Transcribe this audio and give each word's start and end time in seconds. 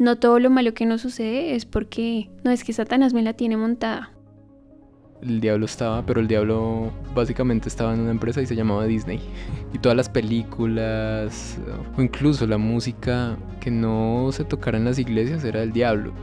no 0.00 0.16
todo 0.16 0.40
lo 0.40 0.48
malo 0.48 0.72
que 0.72 0.86
nos 0.86 1.02
sucede 1.02 1.54
es 1.54 1.66
porque 1.66 2.30
no 2.42 2.50
es 2.50 2.64
que 2.64 2.72
Satanás 2.72 3.12
me 3.12 3.22
la 3.22 3.34
tiene 3.34 3.58
montada. 3.58 4.10
El 5.22 5.42
diablo 5.42 5.66
estaba, 5.66 6.04
pero 6.06 6.20
el 6.20 6.26
diablo 6.26 6.90
básicamente 7.14 7.68
estaba 7.68 7.92
en 7.92 8.00
una 8.00 8.10
empresa 8.10 8.40
y 8.40 8.46
se 8.46 8.56
llamaba 8.56 8.86
Disney. 8.86 9.20
Y 9.74 9.78
todas 9.78 9.94
las 9.94 10.08
películas 10.08 11.58
o 11.96 12.00
incluso 12.00 12.46
la 12.46 12.56
música 12.56 13.36
que 13.60 13.70
no 13.70 14.30
se 14.32 14.44
tocara 14.44 14.78
en 14.78 14.86
las 14.86 14.98
iglesias 14.98 15.44
era 15.44 15.60
del 15.60 15.72
diablo 15.72 16.14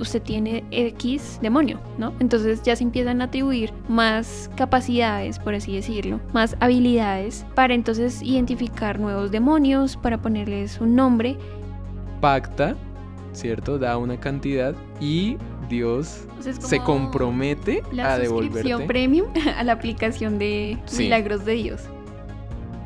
usted 0.00 0.22
tiene 0.22 0.64
X 0.70 1.38
demonio, 1.42 1.78
¿no? 1.98 2.14
Entonces 2.20 2.62
ya 2.62 2.74
se 2.74 2.84
empiezan 2.84 3.20
a 3.20 3.24
atribuir 3.24 3.72
más 3.88 4.50
capacidades, 4.56 5.38
por 5.38 5.54
así 5.54 5.74
decirlo, 5.74 6.20
más 6.32 6.56
habilidades 6.60 7.46
para 7.54 7.74
entonces 7.74 8.22
identificar 8.22 8.98
nuevos 8.98 9.30
demonios, 9.30 9.96
para 9.96 10.20
ponerles 10.20 10.80
un 10.80 10.96
nombre. 10.96 11.36
Pacta, 12.20 12.76
¿cierto? 13.32 13.78
Da 13.78 13.96
una 13.96 14.18
cantidad 14.18 14.74
y 15.00 15.36
Dios 15.68 16.26
se 16.40 16.80
compromete 16.80 17.82
a 18.02 18.18
devolverte. 18.18 18.86
premium 18.86 19.26
a 19.56 19.64
la 19.64 19.72
aplicación 19.72 20.38
de 20.38 20.78
milagros 20.96 21.44
de 21.44 21.52
Dios. 21.52 21.82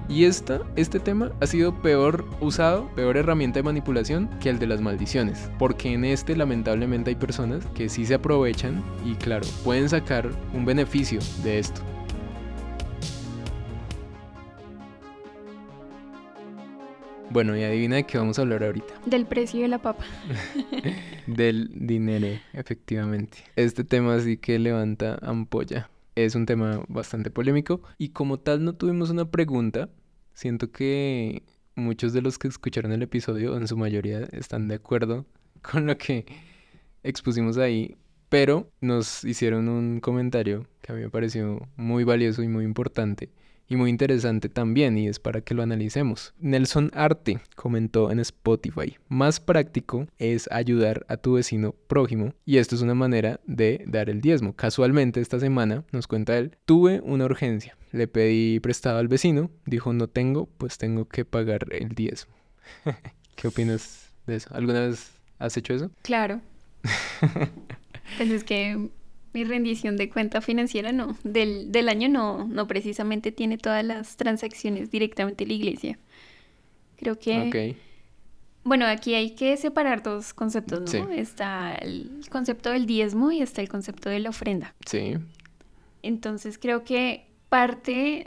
Y 0.07 0.25
esta, 0.25 0.61
este 0.77 1.01
tema 1.01 1.33
ha 1.41 1.47
sido 1.47 1.75
peor 1.81 2.27
usado, 2.41 2.89
peor 2.95 3.17
herramienta 3.17 3.61
de 3.61 3.63
manipulación 3.63 4.29
que 4.39 4.51
el 4.51 4.59
de 4.59 4.67
las 4.67 4.83
maldiciones. 4.83 5.51
Porque 5.59 5.95
en 5.95 6.05
este 6.05 6.37
lamentablemente 6.37 7.11
hay 7.11 7.17
personas 7.17 7.65
que 7.75 7.89
sí 7.89 8.05
se 8.05 8.15
aprovechan 8.15 8.85
y 9.05 9.15
claro, 9.15 9.47
pueden 9.65 9.89
sacar 9.89 10.29
un 10.53 10.67
beneficio 10.67 11.21
de 11.43 11.59
esto. 11.59 11.81
Bueno, 17.35 17.57
y 17.57 17.65
adivina 17.65 17.97
de 17.97 18.05
qué 18.05 18.17
vamos 18.17 18.39
a 18.39 18.43
hablar 18.43 18.63
ahorita. 18.63 18.95
Del 19.07 19.27
precio 19.27 19.61
de 19.61 19.67
la 19.67 19.79
papa. 19.79 20.05
Del 21.27 21.69
dinero, 21.75 22.29
efectivamente. 22.53 23.39
Este 23.57 23.83
tema 23.83 24.21
sí 24.21 24.37
que 24.37 24.57
levanta 24.61 25.19
ampolla 25.21 25.91
es 26.15 26.37
un 26.37 26.47
tema 26.47 26.85
bastante 26.87 27.33
polémico 27.33 27.83
y 27.99 28.11
como 28.11 28.39
tal 28.39 28.65
no 28.65 28.77
tuvimos 28.77 29.11
una 29.11 29.33
pregunta, 29.33 29.89
siento 30.33 30.71
que 30.71 31.43
muchos 31.75 32.13
de 32.13 32.23
los 32.23 32.39
que 32.39 32.47
escucharon 32.47 32.93
el 32.93 33.03
episodio, 33.03 33.57
en 33.57 33.67
su 33.67 33.77
mayoría, 33.77 34.21
están 34.31 34.69
de 34.69 34.77
acuerdo 34.77 35.27
con 35.61 35.87
lo 35.87 35.99
que 35.99 36.27
expusimos 37.03 37.59
ahí, 37.59 37.97
pero 38.29 38.71
nos 38.81 39.25
hicieron 39.25 39.69
un 39.69 39.99
comentario 39.99 40.69
que 40.83 40.93
a 40.93 40.95
mí 40.95 41.01
me 41.01 41.11
pareció 41.11 41.69
muy 41.75 42.05
valioso 42.05 42.45
y 42.45 42.49
muy 42.49 42.65
importante 42.65 43.33
y 43.69 43.77
muy 43.77 43.91
interesante 43.91 44.49
también 44.49 44.99
y 44.99 45.09
es 45.09 45.19
para 45.19 45.41
que 45.41 45.55
lo 45.55 45.63
analicemos. 45.63 46.35
Nelson 46.39 46.91
Arte 46.95 47.41
comentó 47.57 48.11
en 48.11 48.21
Spotify, 48.21 48.97
más 49.09 49.41
práctico 49.41 50.07
es 50.19 50.51
ayudar 50.51 51.05
a 51.09 51.17
tu 51.17 51.35
vecino 51.35 51.73
prójimo 51.87 52.35
y 52.45 52.59
esto 52.59 52.75
es 52.75 52.83
una 52.83 52.95
manera 52.95 53.41
de 53.47 53.85
dar 53.87 54.11
el 54.11 54.21
diezmo. 54.21 54.55
Casualmente 54.55 55.21
esta 55.21 55.41
semana, 55.41 55.85
nos 55.93 56.07
cuenta 56.07 56.37
él, 56.37 56.57
tuve 56.65 57.01
una 57.01 57.25
urgencia, 57.25 57.77
le 57.93 58.09
pedí 58.09 58.61
prestado 58.61 58.99
al 58.99 59.09
vecino, 59.09 59.51
dijo 59.67 59.93
no 59.93 60.09
tengo, 60.09 60.47
pues 60.59 60.79
tengo 60.79 61.09
que 61.09 61.25
pagar 61.25 61.67
el 61.71 61.91
diezmo. 61.91 62.35
¿Qué 63.37 63.49
opinas 63.49 64.11
de 64.27 64.37
eso? 64.37 64.55
¿Alguna 64.55 64.81
vez 64.81 65.13
has 65.39 65.57
hecho 65.57 65.75
eso? 65.75 65.91
Claro. 66.03 66.41
pues 68.19 68.31
es 68.31 68.45
que 68.45 68.91
mi 69.35 69.45
rendición 69.45 69.97
de 69.97 70.09
cuenta 70.09 70.41
financiera 70.41 70.93
no, 70.93 71.19
del, 71.25 71.73
del 71.73 71.89
año 71.89 72.09
no, 72.09 72.47
no 72.47 72.67
precisamente 72.67 73.33
tiene 73.33 73.59
todas 73.59 73.85
las 73.85 74.17
transacciones 74.17 74.91
directamente 74.91 75.45
la 75.45 75.53
iglesia. 75.53 75.99
Creo 76.97 77.19
que... 77.19 77.77
Bueno, 78.63 78.87
aquí 78.87 79.15
hay 79.15 79.35
que 79.35 79.59
separar 79.59 80.03
dos 80.03 80.33
conceptos, 80.33 80.95
¿no? 80.95 81.11
Está 81.11 81.75
el 81.75 82.23
concepto 82.31 82.71
del 82.71 82.87
diezmo 82.87 83.31
y 83.31 83.43
está 83.43 83.61
el 83.61 83.69
concepto 83.69 84.09
de 84.09 84.21
la 84.21 84.31
ofrenda. 84.31 84.75
Sí. 84.87 85.17
Entonces 86.03 86.57
creo 86.59 86.83
que 86.83 87.27
parte 87.51 88.25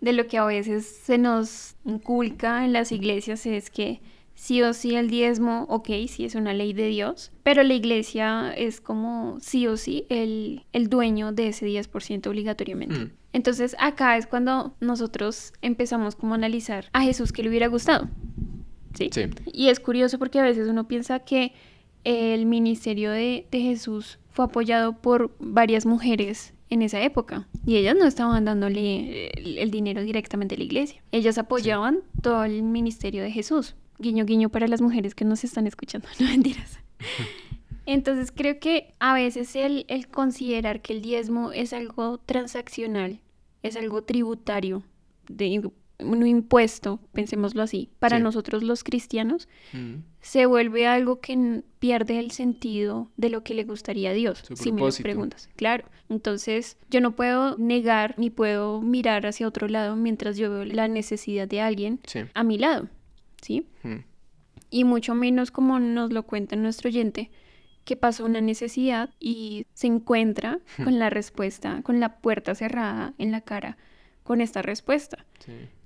de 0.00 0.12
lo 0.14 0.26
que 0.28 0.38
a 0.38 0.44
veces 0.46 0.86
se 0.86 1.18
nos 1.18 1.74
inculca 1.84 2.64
en 2.64 2.72
las 2.72 2.90
iglesias 2.90 3.44
es 3.44 3.68
que 3.68 4.00
sí 4.34 4.62
o 4.62 4.72
sí 4.72 4.94
el 4.96 5.08
diezmo, 5.08 5.66
ok, 5.68 5.88
sí 6.08 6.24
es 6.24 6.34
una 6.34 6.52
ley 6.52 6.72
de 6.72 6.88
Dios, 6.88 7.32
pero 7.42 7.62
la 7.62 7.74
iglesia 7.74 8.52
es 8.52 8.80
como 8.80 9.38
sí 9.40 9.66
o 9.66 9.76
sí 9.76 10.06
el, 10.08 10.64
dueño 10.72 11.32
de 11.32 11.48
ese 11.48 11.66
10% 11.66 12.26
obligatoriamente. 12.26 12.96
Mm. 12.96 13.10
Entonces 13.32 13.74
acá 13.78 14.16
es 14.16 14.26
cuando 14.26 14.76
nosotros 14.80 15.52
empezamos 15.62 16.14
como 16.16 16.34
a 16.34 16.36
analizar 16.36 16.86
a 16.92 17.02
Jesús 17.02 17.32
que 17.32 17.42
le 17.42 17.48
hubiera 17.48 17.66
gustado. 17.68 18.08
¿Sí? 18.94 19.10
sí. 19.12 19.22
Y 19.52 19.68
es 19.70 19.80
curioso 19.80 20.18
porque 20.18 20.38
a 20.38 20.44
veces 20.44 20.68
uno 20.68 20.86
piensa 20.86 21.18
que 21.20 21.52
el 22.04 22.46
ministerio 22.46 23.10
de, 23.10 23.46
Jesús 23.50 24.18
fue 24.30 24.44
apoyado 24.44 25.00
por 25.00 25.34
varias 25.38 25.86
mujeres 25.86 26.54
en 26.70 26.82
esa 26.82 27.02
época 27.02 27.48
y 27.66 27.76
ellas 27.76 27.96
no 27.98 28.06
estaban 28.06 28.44
dándole 28.44 29.28
el, 29.28 29.70
dinero 29.70 30.02
directamente 30.02 30.54
a 30.54 30.58
la 30.58 30.64
iglesia. 30.64 31.02
Ellas 31.12 31.38
apoyaban 31.38 32.00
todo 32.22 32.44
el 32.44 32.62
ministerio 32.62 33.22
de 33.22 33.30
Jesús. 33.30 33.74
Guiño, 33.98 34.24
guiño 34.24 34.48
para 34.48 34.68
las 34.68 34.80
mujeres 34.80 35.14
que 35.14 35.24
nos 35.24 35.44
están 35.44 35.66
escuchando, 35.66 36.08
no 36.20 36.26
mentiras. 36.26 36.78
Entonces 37.86 38.32
creo 38.32 38.58
que 38.60 38.94
a 38.98 39.14
veces 39.14 39.54
el, 39.56 39.84
el, 39.88 40.08
considerar 40.08 40.80
que 40.80 40.94
el 40.94 41.02
diezmo 41.02 41.52
es 41.52 41.72
algo 41.72 42.18
transaccional, 42.18 43.20
es 43.62 43.76
algo 43.76 44.02
tributario, 44.02 44.82
de 45.28 45.70
un 46.00 46.26
impuesto, 46.26 47.00
pensémoslo 47.12 47.62
así, 47.62 47.90
para 47.98 48.18
nosotros 48.18 48.62
los 48.62 48.82
cristianos, 48.82 49.48
mm. 49.72 49.96
se 50.20 50.46
vuelve 50.46 50.86
algo 50.86 51.20
que 51.20 51.62
pierde 51.78 52.18
el 52.18 52.30
sentido 52.30 53.10
de 53.16 53.30
lo 53.30 53.44
que 53.44 53.54
le 53.54 53.64
gustaría 53.64 54.10
a 54.10 54.12
Dios, 54.12 54.42
si 54.54 54.72
me 54.72 54.80
lo 54.80 54.90
preguntas. 54.90 55.48
Claro, 55.56 55.84
entonces 56.08 56.76
yo 56.90 57.00
no 57.00 57.14
puedo 57.14 57.56
negar 57.58 58.16
ni 58.18 58.30
puedo 58.30 58.80
mirar 58.80 59.26
hacia 59.26 59.46
otro 59.46 59.68
lado 59.68 59.96
mientras 59.96 60.36
yo 60.36 60.50
veo 60.50 60.64
la 60.64 60.88
necesidad 60.88 61.46
de 61.46 61.60
alguien 61.60 62.00
a 62.34 62.42
mi 62.42 62.58
lado. 62.58 62.88
¿Sí? 63.44 63.66
Hmm. 63.82 64.04
Y 64.70 64.84
mucho 64.84 65.14
menos 65.14 65.50
como 65.50 65.78
nos 65.78 66.12
lo 66.12 66.24
cuenta 66.24 66.56
nuestro 66.56 66.88
oyente, 66.88 67.30
que 67.84 67.96
pasó 67.96 68.24
una 68.24 68.40
necesidad 68.40 69.10
y 69.20 69.66
se 69.74 69.86
encuentra 69.86 70.60
hmm. 70.78 70.84
con 70.84 70.98
la 70.98 71.10
respuesta, 71.10 71.82
con 71.82 72.00
la 72.00 72.16
puerta 72.18 72.54
cerrada 72.54 73.14
en 73.18 73.30
la 73.30 73.42
cara 73.42 73.76
con 74.24 74.40
esta 74.40 74.62
respuesta. 74.62 75.24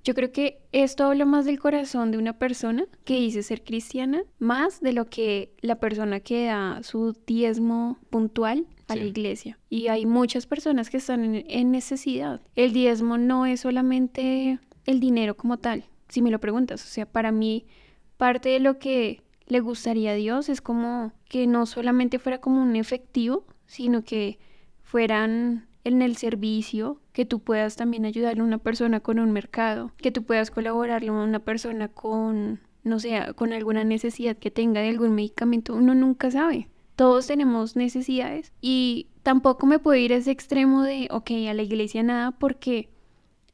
Yo 0.05 0.15
creo 0.15 0.33
que 0.33 0.63
esto 0.73 1.05
habla 1.05 1.27
más 1.27 1.45
del 1.45 1.59
corazón 1.59 2.13
de 2.13 2.19
una 2.19 2.39
persona 2.39 2.87
que 3.05 3.17
dice 3.17 3.43
ser 3.43 3.63
cristiana, 3.63 4.23
más 4.39 4.81
de 4.81 4.93
lo 4.93 5.07
que 5.07 5.53
la 5.61 5.81
persona 5.81 6.21
que 6.21 6.47
da 6.47 6.83
su 6.83 7.15
diezmo 7.27 7.99
puntual 8.09 8.67
a 8.87 8.97
la 8.97 9.05
iglesia. 9.05 9.59
Y 9.69 9.89
hay 9.89 10.07
muchas 10.07 10.47
personas 10.47 10.89
que 10.89 10.97
están 10.97 11.35
en, 11.35 11.71
necesidad. 11.71 12.41
El 12.55 12.73
diezmo 12.73 13.19
no 13.19 13.45
es 13.45 13.61
solamente 13.61 14.59
el 14.87 15.01
dinero 15.01 15.37
como 15.37 15.59
tal, 15.59 15.85
si 16.09 16.23
me 16.23 16.31
lo 16.31 16.41
preguntas. 16.41 16.85
O 16.85 16.89
sea, 16.89 17.07
para 17.07 17.33
mí, 17.33 17.67
parte 18.17 18.49
de 18.51 18.61
lo 18.61 18.79
que 18.79 19.23
le 19.47 19.61
gustaría 19.61 20.13
a 20.13 20.15
Dios 20.15 20.49
es 20.49 20.61
como 20.61 21.13
que 21.29 21.47
no 21.47 21.67
solamente 21.67 22.19
fuera 22.19 22.39
como 22.41 22.63
un 22.63 22.77
efectivo, 22.77 23.45
sino 23.67 24.03
que 24.03 24.39
fueran 24.83 25.69
en 25.85 26.03
el 26.03 26.17
servicio, 26.17 27.01
que 27.13 27.25
tú 27.25 27.41
puedas 27.41 27.77
también 27.77 28.05
ayudarle 28.05 28.43
a 28.43 28.45
una 28.45 28.59
persona 28.59 29.01
con 29.01 29.19
un 29.19 29.33
mercado, 29.33 29.93
que 29.97 30.11
tú 30.11 30.25
puedas 30.25 30.51
colaborarle 30.51 31.09
a 31.09 31.13
una 31.13 31.39
persona 31.39 31.89
con, 31.89 32.61
no 32.85 32.99
sé, 32.99 33.21
con 33.37 33.53
alguna 33.53 33.85
necesidad 33.85 34.37
que 34.37 34.51
tenga 34.51 34.81
de 34.81 34.89
algún 34.89 35.15
medicamento, 35.15 35.75
uno 35.75 35.95
nunca 35.95 36.31
sabe. 36.31 36.69
Todos 36.97 37.27
tenemos 37.27 37.77
necesidades 37.77 38.53
y 38.61 39.07
tampoco 39.23 39.67
me 39.67 39.79
puedo 39.79 39.97
ir 39.97 40.13
a 40.13 40.17
ese 40.17 40.33
extremo 40.33 40.83
de, 40.83 41.09
ok, 41.11 41.31
a 41.49 41.55
la 41.55 41.63
iglesia 41.63 42.03
nada, 42.03 42.33
porque 42.33 42.89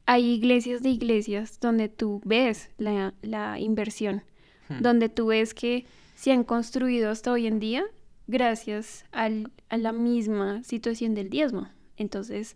hay 0.05 0.25
iglesias 0.25 0.81
de 0.81 0.89
iglesias 0.89 1.59
donde 1.59 1.89
tú 1.89 2.21
ves 2.25 2.69
la, 2.77 3.13
inversión, 3.59 4.23
hmm. 4.69 4.81
donde 4.81 5.09
tú 5.09 5.27
ves 5.27 5.53
que 5.53 5.85
se 6.15 6.31
han 6.31 6.43
construido 6.43 7.09
hasta 7.09 7.31
hoy 7.31 7.47
en 7.47 7.59
día 7.59 7.83
gracias 8.27 9.05
al, 9.11 9.51
a 9.69 9.77
la 9.77 9.91
misma 9.91 10.63
situación 10.63 11.13
del 11.13 11.29
diezmo. 11.29 11.67
Entonces, 11.97 12.55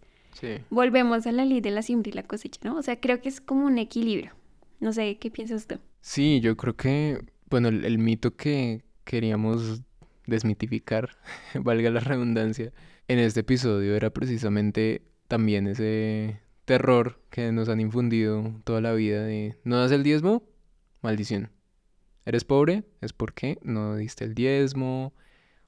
volvemos 0.69 1.27
a 1.27 1.31
la 1.31 1.45
ley 1.45 1.61
de 1.61 1.71
la 1.71 1.81
siembra 1.81 2.09
y 2.09 2.13
la 2.13 2.23
cosecha, 2.23 2.59
¿no? 2.63 2.77
O 2.77 2.81
sea, 2.81 2.99
creo 2.99 3.21
que 3.21 3.29
es 3.29 3.41
como 3.41 3.65
un 3.65 3.77
equilibrio. 3.77 4.31
No 4.79 4.93
sé, 4.93 5.17
¿qué 5.17 5.29
piensas 5.29 5.67
tú? 5.67 5.75
Sí, 6.01 6.39
yo 6.39 6.55
creo 6.55 6.75
que, 6.75 7.19
bueno, 7.49 7.67
el 7.67 7.97
mito 7.99 8.35
que 8.35 8.83
queríamos 9.03 9.81
desmitificar, 10.25 11.09
valga 11.55 11.89
la 11.89 11.99
redundancia, 11.99 12.71
en 13.07 13.19
este 13.19 13.41
episodio 13.41 13.95
era 13.95 14.11
precisamente 14.11 15.01
también 15.27 15.67
ese 15.67 16.39
terror 16.69 17.19
que 17.31 17.51
nos 17.51 17.67
han 17.67 17.79
infundido 17.79 18.53
toda 18.63 18.79
la 18.79 18.93
vida 18.93 19.23
de 19.23 19.57
no 19.63 19.77
das 19.79 19.91
el 19.91 20.03
diezmo, 20.03 20.43
maldición. 21.01 21.49
Eres 22.27 22.43
pobre, 22.43 22.83
es 23.01 23.11
porque 23.11 23.57
no 23.63 23.95
diste 23.95 24.23
el 24.23 24.35
diezmo 24.35 25.11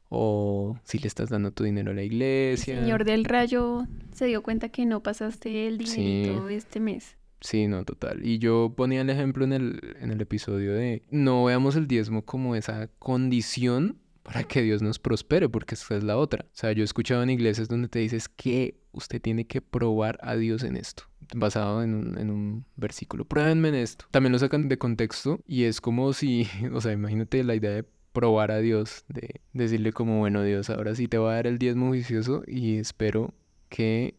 o 0.10 0.78
si 0.84 1.00
le 1.00 1.08
estás 1.08 1.30
dando 1.30 1.54
tu 1.54 1.64
dinero 1.64 1.90
a 1.90 1.96
la 1.96 2.04
iglesia. 2.04 2.76
El 2.76 2.82
señor 2.82 3.04
del 3.04 3.26
rayo 3.26 3.88
se 4.14 4.28
dio 4.28 4.44
cuenta 4.44 4.70
que 4.70 4.86
no 4.86 5.02
pasaste 5.02 5.68
el 5.68 5.80
dinero 5.80 6.50
este 6.50 6.80
mes. 6.80 7.18
Sí, 7.40 7.66
no, 7.66 7.84
total. 7.84 8.24
Y 8.24 8.38
yo 8.38 8.76
ponía 8.78 9.02
el 9.02 9.10
ejemplo 9.10 9.44
en 9.44 9.54
el, 9.54 9.96
en 10.00 10.12
el 10.12 10.22
episodio 10.22 10.72
de 10.76 11.02
no 11.10 11.46
veamos 11.46 11.76
el 11.76 11.88
diezmo 11.88 12.26
como 12.26 12.56
esa 12.56 12.90
condición 13.00 13.98
para 14.24 14.44
que 14.44 14.62
Dios 14.62 14.82
nos 14.82 15.00
prospere, 15.00 15.50
porque 15.50 15.76
esa 15.76 15.98
es 15.98 16.04
la 16.04 16.18
otra. 16.18 16.46
O 16.46 16.56
sea, 16.56 16.72
yo 16.72 16.82
he 16.82 16.86
escuchado 16.86 17.24
en 17.24 17.30
iglesias 17.30 17.68
donde 17.68 17.88
te 17.88 18.00
dices 18.00 18.30
que 18.30 18.76
usted 18.92 19.22
tiene 19.22 19.46
que 19.46 19.62
probar 19.62 20.18
a 20.22 20.36
Dios 20.36 20.64
en 20.64 20.78
esto, 20.78 21.04
basado 21.34 21.84
en 21.84 21.94
un, 21.94 22.18
en 22.18 22.30
un 22.30 22.66
versículo. 22.76 23.26
Pruébenme 23.26 23.70
en 23.70 23.76
esto. 23.76 24.06
También 24.12 24.32
lo 24.32 24.40
sacan 24.40 24.68
de 24.68 24.78
contexto 24.78 25.40
y 25.48 25.64
es 25.64 25.82
como 25.82 26.14
si, 26.14 26.48
o 26.74 26.82
sea, 26.82 26.92
imagínate 26.92 27.44
la 27.44 27.56
idea 27.56 27.72
de 27.72 27.86
probar 28.14 28.52
a 28.52 28.60
Dios, 28.60 29.06
de 29.08 29.42
decirle 29.54 29.94
como, 29.94 30.20
bueno 30.20 30.44
Dios, 30.44 30.70
ahora 30.70 30.96
sí 30.96 31.08
te 31.08 31.18
voy 31.18 31.32
a 31.32 31.36
dar 31.36 31.48
el 31.48 31.58
diezmo 31.58 31.88
juicioso 31.88 32.44
y 32.46 32.78
espero 32.78 33.34
que 33.70 34.16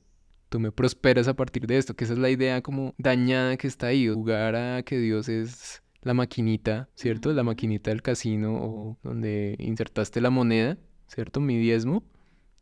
tú 0.48 0.60
me 0.60 0.72
prosperas 0.72 1.28
a 1.28 1.34
partir 1.34 1.66
de 1.66 1.78
esto, 1.78 1.94
que 1.94 2.04
esa 2.04 2.14
es 2.14 2.18
la 2.18 2.30
idea 2.30 2.62
como 2.62 2.94
dañada 2.98 3.56
que 3.56 3.66
está 3.66 3.88
ahí, 3.88 4.08
jugar 4.08 4.56
a 4.56 4.82
que 4.82 4.98
Dios 4.98 5.28
es 5.28 5.82
la 6.02 6.14
maquinita, 6.14 6.88
¿cierto? 6.94 7.32
La 7.32 7.42
maquinita 7.42 7.90
del 7.90 8.02
casino 8.02 8.54
o 8.54 8.98
donde 9.02 9.56
insertaste 9.58 10.20
la 10.20 10.30
moneda, 10.30 10.78
¿cierto? 11.06 11.40
Mi 11.40 11.58
diezmo. 11.58 12.02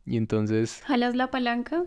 Y 0.05 0.17
entonces... 0.17 0.81
¿Jalas 0.85 1.15
la 1.15 1.29
palanca? 1.29 1.85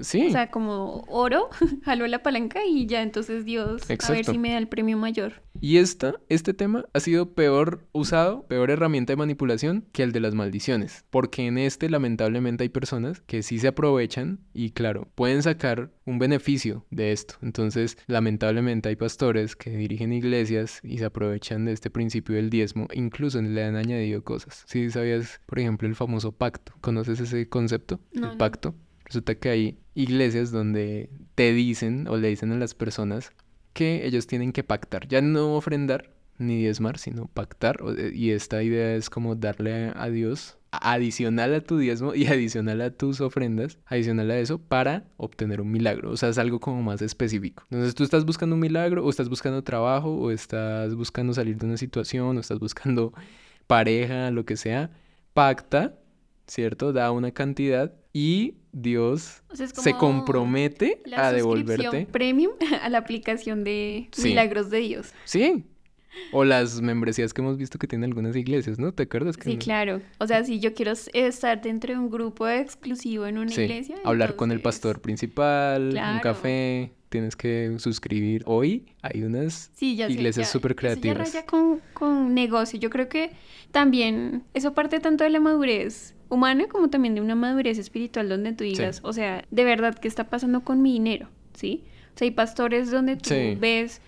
Sí. 0.00 0.26
O 0.28 0.30
sea, 0.30 0.50
como 0.50 1.04
oro, 1.08 1.48
jalo 1.84 2.06
la 2.06 2.22
palanca 2.22 2.60
y 2.64 2.86
ya 2.86 3.02
entonces 3.02 3.44
Dios 3.44 3.82
a 3.90 4.12
ver 4.12 4.24
si 4.24 4.38
me 4.38 4.50
da 4.50 4.58
el 4.58 4.68
premio 4.68 4.96
mayor. 4.96 5.42
Y 5.60 5.76
esta, 5.76 6.14
este 6.28 6.54
tema 6.54 6.86
ha 6.92 7.00
sido 7.00 7.34
peor 7.34 7.86
usado, 7.92 8.46
peor 8.46 8.70
herramienta 8.70 9.12
de 9.12 9.16
manipulación 9.16 9.84
que 9.92 10.02
el 10.02 10.12
de 10.12 10.20
las 10.20 10.34
maldiciones. 10.34 11.04
Porque 11.10 11.46
en 11.46 11.58
este 11.58 11.88
lamentablemente 11.88 12.64
hay 12.64 12.68
personas 12.68 13.20
que 13.22 13.42
sí 13.42 13.58
se 13.58 13.68
aprovechan 13.68 14.40
y 14.54 14.70
claro, 14.70 15.08
pueden 15.14 15.42
sacar 15.42 15.90
un 16.04 16.18
beneficio 16.18 16.84
de 16.90 17.12
esto. 17.12 17.34
Entonces, 17.42 17.96
lamentablemente 18.06 18.88
hay 18.88 18.96
pastores 18.96 19.54
que 19.56 19.70
dirigen 19.70 20.12
iglesias 20.12 20.80
y 20.82 20.98
se 20.98 21.04
aprovechan 21.04 21.64
de 21.64 21.72
este 21.72 21.90
principio 21.90 22.36
del 22.36 22.50
diezmo. 22.50 22.88
Incluso 22.92 23.40
le 23.40 23.64
han 23.64 23.76
añadido 23.76 24.24
cosas. 24.24 24.64
Si 24.66 24.90
sabías, 24.90 25.40
por 25.46 25.58
ejemplo, 25.58 25.86
el 25.86 25.94
famoso 25.94 26.32
pacto. 26.32 26.72
¿Conoces 26.80 27.20
ese 27.20 27.48
concepto? 27.48 28.00
el 28.12 28.36
pacto. 28.36 28.74
Resulta 29.12 29.34
que 29.34 29.50
hay 29.50 29.78
iglesias 29.94 30.50
donde 30.52 31.10
te 31.34 31.52
dicen 31.52 32.08
o 32.08 32.16
le 32.16 32.28
dicen 32.28 32.50
a 32.50 32.56
las 32.56 32.72
personas 32.72 33.32
que 33.74 34.06
ellos 34.06 34.26
tienen 34.26 34.52
que 34.52 34.64
pactar, 34.64 35.06
ya 35.06 35.20
no 35.20 35.54
ofrendar 35.54 36.14
ni 36.38 36.56
diezmar, 36.56 36.96
sino 36.96 37.26
pactar. 37.26 37.76
Y 38.14 38.30
esta 38.30 38.62
idea 38.62 38.94
es 38.94 39.10
como 39.10 39.34
darle 39.34 39.92
a 39.94 40.08
Dios 40.08 40.56
adicional 40.70 41.52
a 41.52 41.60
tu 41.60 41.76
diezmo 41.76 42.14
y 42.14 42.24
adicional 42.28 42.80
a 42.80 42.90
tus 42.90 43.20
ofrendas, 43.20 43.76
adicional 43.84 44.30
a 44.30 44.38
eso, 44.38 44.56
para 44.56 45.04
obtener 45.18 45.60
un 45.60 45.70
milagro. 45.70 46.10
O 46.10 46.16
sea, 46.16 46.30
es 46.30 46.38
algo 46.38 46.58
como 46.58 46.82
más 46.82 47.02
específico. 47.02 47.64
Entonces 47.70 47.94
tú 47.94 48.04
estás 48.04 48.24
buscando 48.24 48.54
un 48.54 48.60
milagro, 48.60 49.04
o 49.04 49.10
estás 49.10 49.28
buscando 49.28 49.62
trabajo, 49.62 50.10
o 50.10 50.30
estás 50.30 50.94
buscando 50.94 51.34
salir 51.34 51.58
de 51.58 51.66
una 51.66 51.76
situación, 51.76 52.38
o 52.38 52.40
estás 52.40 52.60
buscando 52.60 53.12
pareja, 53.66 54.30
lo 54.30 54.46
que 54.46 54.56
sea. 54.56 54.90
Pacta, 55.34 55.98
¿cierto? 56.52 56.92
Da 56.92 57.10
una 57.12 57.30
cantidad 57.30 57.94
y 58.12 58.56
Dios 58.72 59.42
se 59.54 59.94
compromete 59.94 61.02
a 61.16 61.32
devolverte. 61.32 62.06
Premium 62.06 62.52
a 62.82 62.88
la 62.90 62.98
aplicación 62.98 63.64
de 63.64 64.10
milagros 64.22 64.68
de 64.68 64.78
Dios. 64.78 65.12
Sí. 65.24 65.64
O 66.30 66.44
las 66.44 66.80
membresías 66.80 67.32
que 67.32 67.40
hemos 67.40 67.56
visto 67.56 67.78
que 67.78 67.86
tienen 67.86 68.10
algunas 68.10 68.36
iglesias, 68.36 68.78
¿no? 68.78 68.92
¿Te 68.92 69.04
acuerdas? 69.04 69.36
sí, 69.42 69.56
claro. 69.56 70.00
O 70.18 70.26
sea, 70.26 70.44
si 70.44 70.60
yo 70.60 70.74
quiero 70.74 70.92
estar 70.92 71.60
dentro 71.60 71.92
de 71.92 71.98
un 71.98 72.10
grupo 72.10 72.48
exclusivo 72.48 73.26
en 73.26 73.38
una 73.38 73.52
iglesia. 73.52 73.96
Hablar 74.04 74.36
con 74.36 74.52
el 74.52 74.60
pastor 74.60 75.00
principal, 75.00 75.88
un 75.88 76.20
café, 76.20 76.92
tienes 77.08 77.36
que 77.36 77.74
suscribir. 77.78 78.42
Hoy 78.46 78.86
hay 79.02 79.22
unas 79.22 79.70
iglesias 79.80 80.50
súper 80.50 80.74
creativas. 80.74 81.32
ya 81.32 81.46
con, 81.46 81.80
con 81.92 82.34
negocio. 82.34 82.80
Yo 82.80 82.90
creo 82.90 83.08
que 83.08 83.30
también 83.70 84.42
eso 84.54 84.74
parte 84.74 84.98
tanto 84.98 85.24
de 85.24 85.30
la 85.30 85.40
madurez 85.40 86.14
humana 86.28 86.64
como 86.66 86.88
también 86.88 87.14
de 87.14 87.20
una 87.20 87.34
madurez 87.34 87.78
espiritual 87.78 88.28
donde 88.28 88.54
tú 88.54 88.64
digas, 88.64 89.00
o 89.04 89.12
sea, 89.12 89.44
de 89.50 89.64
verdad, 89.64 89.98
¿qué 89.98 90.08
está 90.08 90.24
pasando 90.24 90.62
con 90.62 90.80
mi 90.80 90.94
dinero? 90.94 91.28
¿Sí? 91.52 91.84
O 92.14 92.18
sea, 92.18 92.26
hay 92.26 92.30
pastores 92.30 92.90
donde 92.90 93.16
tú 93.16 93.34
ves 93.58 94.00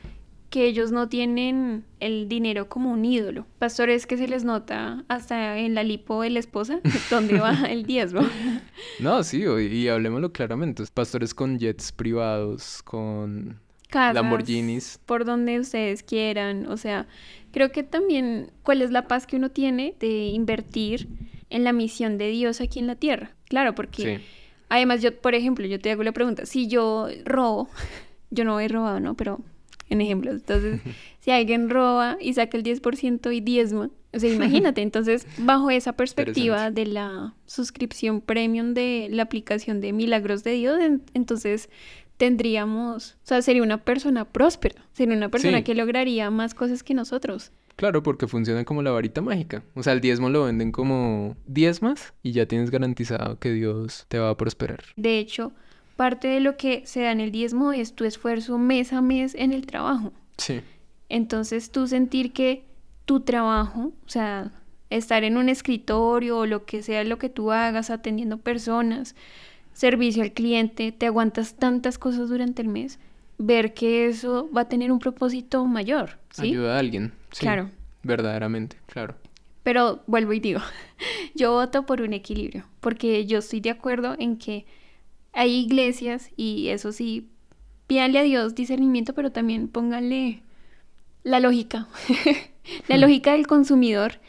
que 0.55 0.67
ellos 0.67 0.93
no 0.93 1.09
tienen 1.09 1.85
el 1.99 2.29
dinero 2.29 2.69
como 2.69 2.93
un 2.93 3.05
ídolo. 3.05 3.45
Pastores 3.59 4.07
que 4.07 4.17
se 4.17 4.29
les 4.29 4.45
nota 4.45 5.05
hasta 5.09 5.59
en 5.59 5.75
la 5.75 5.83
lipo 5.83 6.23
de 6.23 6.31
la 6.31 6.39
esposa, 6.39 6.79
donde 7.11 7.41
va 7.41 7.65
el 7.69 7.85
diezmo. 7.85 8.21
No, 9.01 9.25
sí, 9.25 9.43
y 9.43 9.89
hablemoslo 9.89 10.33
claramente. 10.33 10.85
Pastores 10.95 11.35
con 11.35 11.59
jets 11.59 11.91
privados, 11.91 12.83
con 12.85 13.59
Lamborghinis. 13.93 15.01
Por 15.05 15.25
donde 15.25 15.59
ustedes 15.59 16.05
quieran. 16.05 16.67
O 16.69 16.77
sea, 16.77 17.09
creo 17.51 17.73
que 17.73 17.83
también 17.83 18.53
cuál 18.63 18.81
es 18.83 18.93
la 18.93 19.09
paz 19.09 19.27
que 19.27 19.35
uno 19.35 19.51
tiene 19.51 19.97
de 19.99 20.27
invertir 20.27 21.09
en 21.51 21.65
la 21.65 21.73
misión 21.73 22.17
de 22.17 22.29
Dios 22.29 22.61
aquí 22.61 22.79
en 22.79 22.87
la 22.87 22.95
tierra. 22.95 23.35
Claro, 23.49 23.75
porque 23.75 24.21
además 24.69 25.03
yo, 25.03 25.17
por 25.21 25.35
ejemplo, 25.35 25.67
yo 25.67 25.81
te 25.81 25.91
hago 25.91 26.05
la 26.05 26.13
pregunta, 26.13 26.47
si 26.47 26.69
yo 26.69 27.09
robo, 27.25 27.69
yo 28.31 28.45
no 28.45 28.61
he 28.61 28.69
robado, 28.69 29.01
¿no? 29.01 29.15
Pero 29.17 29.41
en 29.89 30.01
ejemplos, 30.01 30.37
entonces, 30.37 30.81
si 31.21 31.31
alguien 31.31 31.71
roba 31.71 32.17
y 32.21 32.35
saca 32.35 32.57
el 32.57 32.65
10% 32.65 33.35
y 33.35 33.41
diezma, 33.41 33.91
o 34.13 34.19
sea, 34.19 34.33
imagínate, 34.33 34.83
entonces, 34.83 35.27
bajo 35.39 35.71
esa 35.71 35.93
perspectiva 35.95 36.71
de 36.71 36.87
la 36.87 37.35
suscripción 37.47 38.21
premium 38.21 38.75
de 38.75 39.09
la 39.11 39.25
aplicación 39.25 39.81
de 39.81 39.93
Milagros 39.93 40.45
de 40.45 40.53
Dios, 40.53 40.79
entonces 41.15 41.69
tendríamos, 42.17 43.13
o 43.25 43.27
sea, 43.27 43.43
sería 43.43 43.63
una 43.63 43.79
persona 43.79 44.25
próspera, 44.25 44.87
sería 44.93 45.17
una 45.17 45.29
persona 45.29 45.63
que 45.63 45.75
lograría 45.75 46.31
más 46.31 46.55
cosas 46.55 46.83
que 46.83 46.95
nosotros. 46.95 47.53
Claro, 47.77 48.05
porque 48.05 48.29
funciona 48.29 48.65
como 48.65 48.83
la 48.83 48.93
varita 48.93 49.21
mágica. 49.21 49.65
O 49.75 49.83
sea, 49.83 49.95
el 49.95 50.01
diezmo 50.01 50.31
lo 50.31 50.45
venden 50.45 50.71
como 50.71 51.37
diezmas 51.47 52.15
y 52.23 52.31
ya 52.31 52.47
tienes 52.47 52.71
garantizado 52.71 53.39
que 53.41 53.51
Dios 53.53 54.07
te 54.09 54.21
va 54.21 54.31
a 54.31 54.37
prosperar. 54.37 54.85
De 54.97 55.19
hecho, 55.19 55.53
parte 55.97 56.29
de 56.29 56.41
lo 56.41 56.57
que 56.57 56.83
se 56.87 57.03
da 57.03 57.13
en 57.13 57.21
el 57.21 57.31
diezmo 57.31 57.73
es 57.73 57.95
tu 57.95 58.05
esfuerzo 58.05 58.59
mes 58.59 58.93
a 58.93 59.01
mes 59.01 59.35
en 59.35 59.53
el 59.53 59.67
trabajo. 59.67 60.13
Sí. 60.37 60.61
Entonces, 61.09 61.71
tú 61.71 61.87
sentir 61.87 62.33
que 62.33 62.65
tu 63.05 63.21
trabajo, 63.21 63.93
o 64.05 64.09
sea, 64.09 64.51
estar 64.91 65.25
en 65.25 65.37
un 65.37 65.49
escritorio 65.49 66.39
o 66.39 66.47
lo 66.47 66.65
que 66.65 66.83
sea 66.83 67.05
lo 67.05 67.19
que 67.19 67.29
tú 67.29 67.53
hagas 67.53 67.91
atendiendo 67.91 68.39
personas, 68.39 69.15
servicio 69.73 70.23
al 70.23 70.33
cliente, 70.33 70.93
te 70.93 71.07
aguantas 71.07 71.55
tantas 71.55 71.99
cosas 71.99 72.29
durante 72.29 72.63
el 72.63 72.69
mes, 72.69 72.99
ver 73.39 73.75
que 73.75 74.07
eso 74.07 74.49
va 74.57 74.63
a 74.63 74.69
tener 74.69 74.93
un 74.93 74.99
propósito 74.99 75.65
mayor, 75.67 76.19
¿sí? 76.31 76.49
Ayuda 76.49 76.77
a 76.77 76.79
alguien. 76.79 77.13
claro. 77.39 77.71
Verdaderamente, 78.03 78.77
claro. 78.87 79.15
Pero 79.63 80.03
vuelvo 80.07 80.35
y 80.35 80.41
digo, 80.41 80.61
yo 81.35 81.53
voto 81.53 81.87
por 81.87 82.03
un 82.03 82.13
equilibrio, 82.13 82.67
porque 82.81 83.25
yo 83.25 83.39
estoy 83.39 83.61
de 83.61 83.71
acuerdo 83.71 84.15
en 84.19 84.37
que 84.37 84.67
hay 85.35 85.55
iglesias 85.57 86.31
y 86.37 86.69
eso 86.69 86.93
sí, 86.93 87.29
pídanle 87.87 88.21
a 88.21 88.23
Dios 88.23 88.55
discernimiento, 88.55 89.15
pero 89.15 89.33
también 89.33 89.69
pónganle 89.69 90.43
la 91.23 91.41
lógica, 91.41 91.89
la 92.89 92.97
lógica 92.97 93.33
del 93.33 93.47
consumidor 93.47 94.21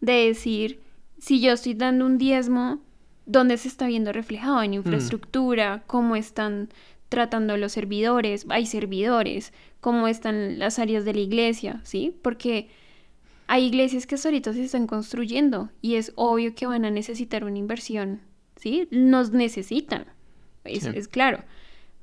de 0.00 0.26
decir, 0.26 0.80
si 1.18 1.40
yo 1.40 1.52
estoy 1.52 1.74
dando 1.74 2.06
un 2.06 2.18
diezmo, 2.18 2.80
¿dónde 3.26 3.56
se 3.56 3.68
está 3.68 3.86
viendo 3.86 4.12
reflejado? 4.12 4.62
En 4.62 4.72
mm. 4.72 4.74
infraestructura, 4.74 5.82
cómo 5.86 6.16
están 6.16 6.68
tratando 7.08 7.56
los 7.56 7.72
servidores, 7.72 8.46
hay 8.48 8.66
servidores, 8.66 9.52
cómo 9.80 10.08
están 10.08 10.58
las 10.58 10.78
áreas 10.78 11.04
de 11.04 11.14
la 11.14 11.20
iglesia, 11.20 11.80
¿sí? 11.84 12.16
Porque 12.22 12.68
hay 13.46 13.66
iglesias 13.66 14.06
que 14.06 14.16
ahorita 14.16 14.52
se 14.52 14.64
están 14.64 14.86
construyendo 14.86 15.70
y 15.80 15.96
es 15.96 16.12
obvio 16.16 16.54
que 16.54 16.66
van 16.66 16.84
a 16.84 16.90
necesitar 16.90 17.44
una 17.44 17.58
inversión, 17.58 18.20
¿sí? 18.56 18.88
Nos 18.90 19.32
necesitan, 19.32 20.06
es, 20.64 20.84
es 20.84 21.08
claro. 21.08 21.44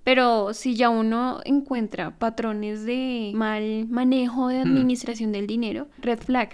Pero 0.03 0.53
si 0.53 0.75
ya 0.75 0.89
uno 0.89 1.41
encuentra 1.45 2.17
patrones 2.17 2.85
de 2.85 3.31
mal 3.35 3.87
manejo 3.87 4.47
de 4.47 4.65
hmm. 4.65 4.67
administración 4.67 5.31
del 5.31 5.45
dinero, 5.45 5.87
red 5.99 6.19
flag, 6.19 6.49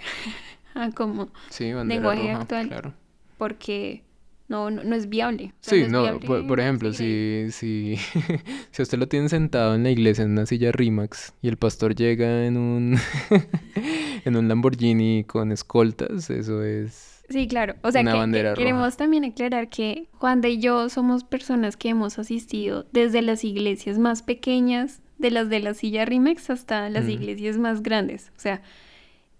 como 0.94 1.30
sí, 1.48 1.72
lenguaje 1.72 2.30
actual, 2.30 2.68
claro. 2.68 2.94
porque 3.38 4.02
no, 4.48 4.70
no, 4.70 4.94
es 4.94 5.08
viable. 5.08 5.52
sí, 5.60 5.86
no, 5.88 6.20
por, 6.20 6.60
ejemplo, 6.60 6.92
si, 6.92 7.46
si, 7.50 7.96
si 8.70 8.82
usted 8.82 8.98
lo 8.98 9.08
tiene 9.08 9.28
sentado 9.28 9.74
en 9.74 9.82
la 9.82 9.90
iglesia 9.90 10.24
en 10.24 10.32
una 10.32 10.46
silla 10.46 10.72
Rimax 10.72 11.34
y 11.42 11.48
el 11.48 11.56
pastor 11.56 11.94
llega 11.94 12.46
en 12.46 12.56
un, 12.56 12.98
en 14.24 14.36
un 14.36 14.48
Lamborghini 14.48 15.24
con 15.24 15.52
escoltas, 15.52 16.30
eso 16.30 16.62
es... 16.62 17.17
Sí, 17.28 17.46
claro. 17.46 17.74
O 17.82 17.92
sea, 17.92 18.02
que, 18.02 18.54
queremos 18.56 18.96
también 18.96 19.24
aclarar 19.24 19.68
que 19.68 20.08
Juan 20.12 20.40
de 20.40 20.50
y 20.50 20.58
yo 20.58 20.88
somos 20.88 21.24
personas 21.24 21.76
que 21.76 21.90
hemos 21.90 22.18
asistido 22.18 22.86
desde 22.92 23.20
las 23.22 23.44
iglesias 23.44 23.98
más 23.98 24.22
pequeñas, 24.22 25.02
de 25.18 25.30
las 25.30 25.48
de 25.48 25.60
la 25.60 25.74
silla 25.74 26.04
Rimax, 26.04 26.48
hasta 26.50 26.88
las 26.88 27.08
iglesias 27.08 27.58
más 27.58 27.82
grandes. 27.82 28.32
O 28.36 28.40
sea, 28.40 28.62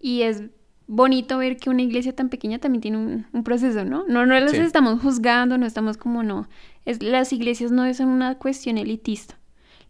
y 0.01 0.23
es 0.23 0.43
bonito 0.87 1.39
ver 1.39 1.57
que 1.57 1.71
una 1.71 1.83
iglesia 1.83 2.15
tan 2.15 2.29
pequeña 2.29 2.59
también 2.59 2.83
tiene 2.83 2.99
un, 2.99 3.45
proceso, 3.45 3.85
¿no? 3.85 4.05
No, 4.09 4.27
no 4.27 4.39
las 4.39 4.55
estamos 4.55 5.01
juzgando, 5.01 5.57
no 5.57 5.67
estamos 5.67 5.97
como 5.97 6.23
no. 6.23 6.49
Es, 6.85 7.03
las 7.03 7.33
iglesias 7.33 7.71
no 7.71 7.93
son 7.95 8.09
una 8.09 8.37
cuestión 8.37 8.77
elitista. 8.77 9.39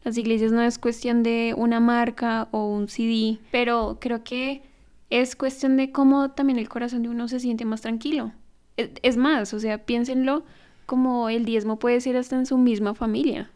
Las 0.04 0.16
iglesias 0.18 0.52
no 0.52 0.62
es 0.62 0.78
cuestión 0.78 1.22
de 1.22 1.54
una 1.56 1.80
marca 1.80 2.48
o 2.50 2.68
un 2.68 2.88
CD, 2.88 3.38
pero 3.50 3.98
creo 4.00 4.22
que 4.22 4.62
es 5.10 5.36
cuestión 5.36 5.76
de 5.76 5.92
cómo 5.92 6.30
también 6.30 6.58
el 6.58 6.68
corazón 6.68 7.02
de 7.02 7.08
uno 7.08 7.28
se 7.28 7.40
siente 7.40 7.64
más 7.64 7.80
tranquilo. 7.80 8.32
Es, 8.76 8.90
es 9.02 9.16
más, 9.16 9.54
o 9.54 9.60
sea, 9.60 9.84
piénsenlo 9.84 10.44
como 10.86 11.28
el 11.28 11.44
diezmo 11.44 11.78
puede 11.78 12.00
ser 12.00 12.16
hasta 12.16 12.36
en 12.36 12.46
su 12.46 12.56
misma 12.56 12.94
familia. 12.94 13.50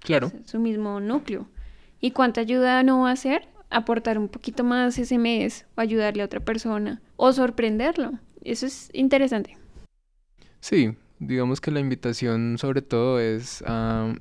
Claro. 0.00 0.32
Su 0.44 0.58
mismo 0.58 1.00
núcleo. 1.00 1.46
¿Y 2.00 2.10
cuánta 2.10 2.40
ayuda 2.40 2.82
no 2.82 3.02
va 3.02 3.10
a 3.10 3.12
hacer? 3.12 3.46
Aportar 3.70 4.18
un 4.18 4.28
poquito 4.28 4.64
más 4.64 4.98
ese 4.98 5.18
mes 5.18 5.66
o 5.76 5.80
ayudarle 5.80 6.22
a 6.22 6.26
otra 6.26 6.40
persona 6.40 7.00
o 7.16 7.32
sorprenderlo. 7.32 8.12
Eso 8.42 8.66
es 8.66 8.90
interesante. 8.92 9.56
Sí, 10.60 10.94
digamos 11.18 11.60
que 11.60 11.70
la 11.70 11.80
invitación 11.80 12.56
sobre 12.58 12.82
todo 12.82 13.20
es 13.20 13.62
a 13.66 14.14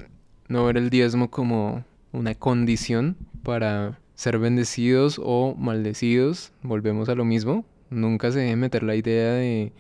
no 0.48 0.66
ver 0.66 0.78
el 0.78 0.90
diezmo 0.90 1.32
como 1.32 1.84
una 2.12 2.36
condición 2.36 3.16
para 3.44 4.00
ser 4.22 4.38
bendecidos 4.38 5.20
o 5.24 5.56
maldecidos. 5.58 6.54
Volvemos 6.62 7.10
a 7.10 7.16
lo 7.16 7.26
mismo. 7.26 7.66
Nunca 7.90 8.32
se 8.32 8.38
debe 8.38 8.56
meter 8.56 8.84
la 8.84 8.96
idea 8.96 9.34
de 9.34 9.74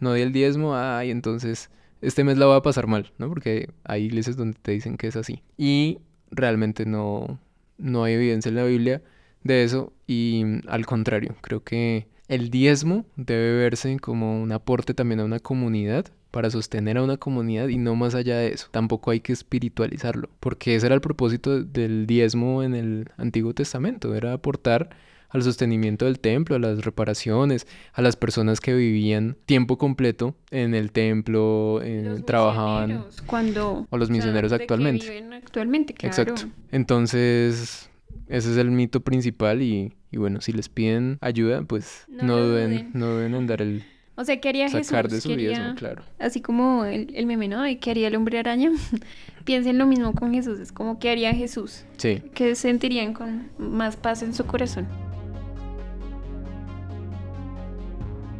no 0.00 0.14
di 0.14 0.22
el 0.22 0.32
diezmo, 0.32 0.74
ay, 0.74 1.10
entonces 1.10 1.70
este 2.00 2.24
mes 2.24 2.38
la 2.38 2.46
voy 2.46 2.56
a 2.56 2.62
pasar 2.62 2.86
mal, 2.86 3.12
¿no? 3.18 3.28
Porque 3.28 3.68
hay 3.84 4.04
iglesias 4.04 4.38
donde 4.38 4.58
te 4.62 4.72
dicen 4.72 4.96
que 4.96 5.08
es 5.08 5.16
así. 5.16 5.42
Y 5.58 5.98
realmente 6.30 6.86
no, 6.86 7.38
no 7.76 8.04
hay 8.04 8.14
evidencia 8.14 8.48
en 8.48 8.54
la 8.54 8.64
Biblia 8.64 9.02
de 9.44 9.62
eso. 9.62 9.92
Y 10.06 10.42
al 10.68 10.86
contrario, 10.86 11.34
creo 11.42 11.62
que 11.62 12.06
el 12.28 12.48
diezmo 12.48 13.04
debe 13.16 13.58
verse 13.58 13.98
como 13.98 14.42
un 14.42 14.52
aporte 14.52 14.94
también 14.94 15.20
a 15.20 15.26
una 15.26 15.38
comunidad 15.38 16.06
para 16.32 16.50
sostener 16.50 16.96
a 16.98 17.02
una 17.04 17.18
comunidad 17.18 17.68
y 17.68 17.76
no 17.78 17.94
más 17.94 18.16
allá 18.16 18.38
de 18.38 18.48
eso. 18.48 18.66
Tampoco 18.72 19.12
hay 19.12 19.20
que 19.20 19.32
espiritualizarlo, 19.32 20.28
porque 20.40 20.74
ese 20.74 20.86
era 20.86 20.96
el 20.96 21.00
propósito 21.00 21.62
del 21.62 22.06
diezmo 22.08 22.64
en 22.64 22.74
el 22.74 23.08
Antiguo 23.16 23.54
Testamento, 23.54 24.14
era 24.16 24.32
aportar 24.32 24.90
al 25.28 25.42
sostenimiento 25.42 26.04
del 26.04 26.18
templo, 26.18 26.56
a 26.56 26.58
las 26.58 26.84
reparaciones, 26.84 27.66
a 27.94 28.02
las 28.02 28.16
personas 28.16 28.60
que 28.60 28.74
vivían 28.74 29.36
tiempo 29.46 29.78
completo 29.78 30.34
en 30.50 30.74
el 30.74 30.90
templo, 30.92 31.80
eh, 31.82 32.22
trabajaban 32.26 33.04
cuando 33.26 33.86
o 33.88 33.96
los 33.96 34.10
misioneros 34.10 34.52
actualmente. 34.52 35.24
actualmente, 35.34 35.94
claro. 35.94 36.10
Exacto. 36.10 36.42
Entonces, 36.70 37.88
ese 38.28 38.50
es 38.52 38.56
el 38.58 38.70
mito 38.70 39.00
principal 39.00 39.62
y, 39.62 39.94
y 40.10 40.16
bueno, 40.18 40.40
si 40.42 40.52
les 40.52 40.68
piden 40.68 41.16
ayuda, 41.22 41.62
pues 41.62 42.04
no, 42.08 42.24
No 42.24 42.36
duden, 42.38 42.70
duden. 42.70 42.90
no 42.94 43.16
deben 43.16 43.34
en 43.34 43.46
dar 43.46 43.62
el 43.62 43.84
O 44.14 44.24
sea, 44.24 44.40
¿qué 44.40 44.50
haría 44.50 44.68
sacar 44.68 45.04
Jesús? 45.08 45.10
de 45.12 45.20
su 45.22 45.28
¿Qué 45.28 45.34
haría- 45.34 45.48
diezmo, 45.50 45.74
claro. 45.74 46.02
Así 46.18 46.40
como 46.42 46.84
el, 46.84 47.14
el 47.14 47.26
meme, 47.26 47.48
¿no? 47.48 47.62
De 47.62 47.78
¿Qué 47.78 47.90
haría 47.90 48.08
el 48.08 48.14
hombre 48.16 48.38
araña? 48.38 48.70
Piensen 49.44 49.78
lo 49.78 49.86
mismo 49.86 50.12
con 50.14 50.32
Jesús. 50.34 50.60
Es 50.60 50.70
como, 50.70 50.98
¿qué 50.98 51.10
haría 51.10 51.32
Jesús? 51.34 51.84
Sí. 51.96 52.22
¿Qué 52.34 52.54
sentirían 52.54 53.14
con 53.14 53.48
más 53.58 53.96
paz 53.96 54.22
en 54.22 54.34
su 54.34 54.44
corazón? 54.46 54.86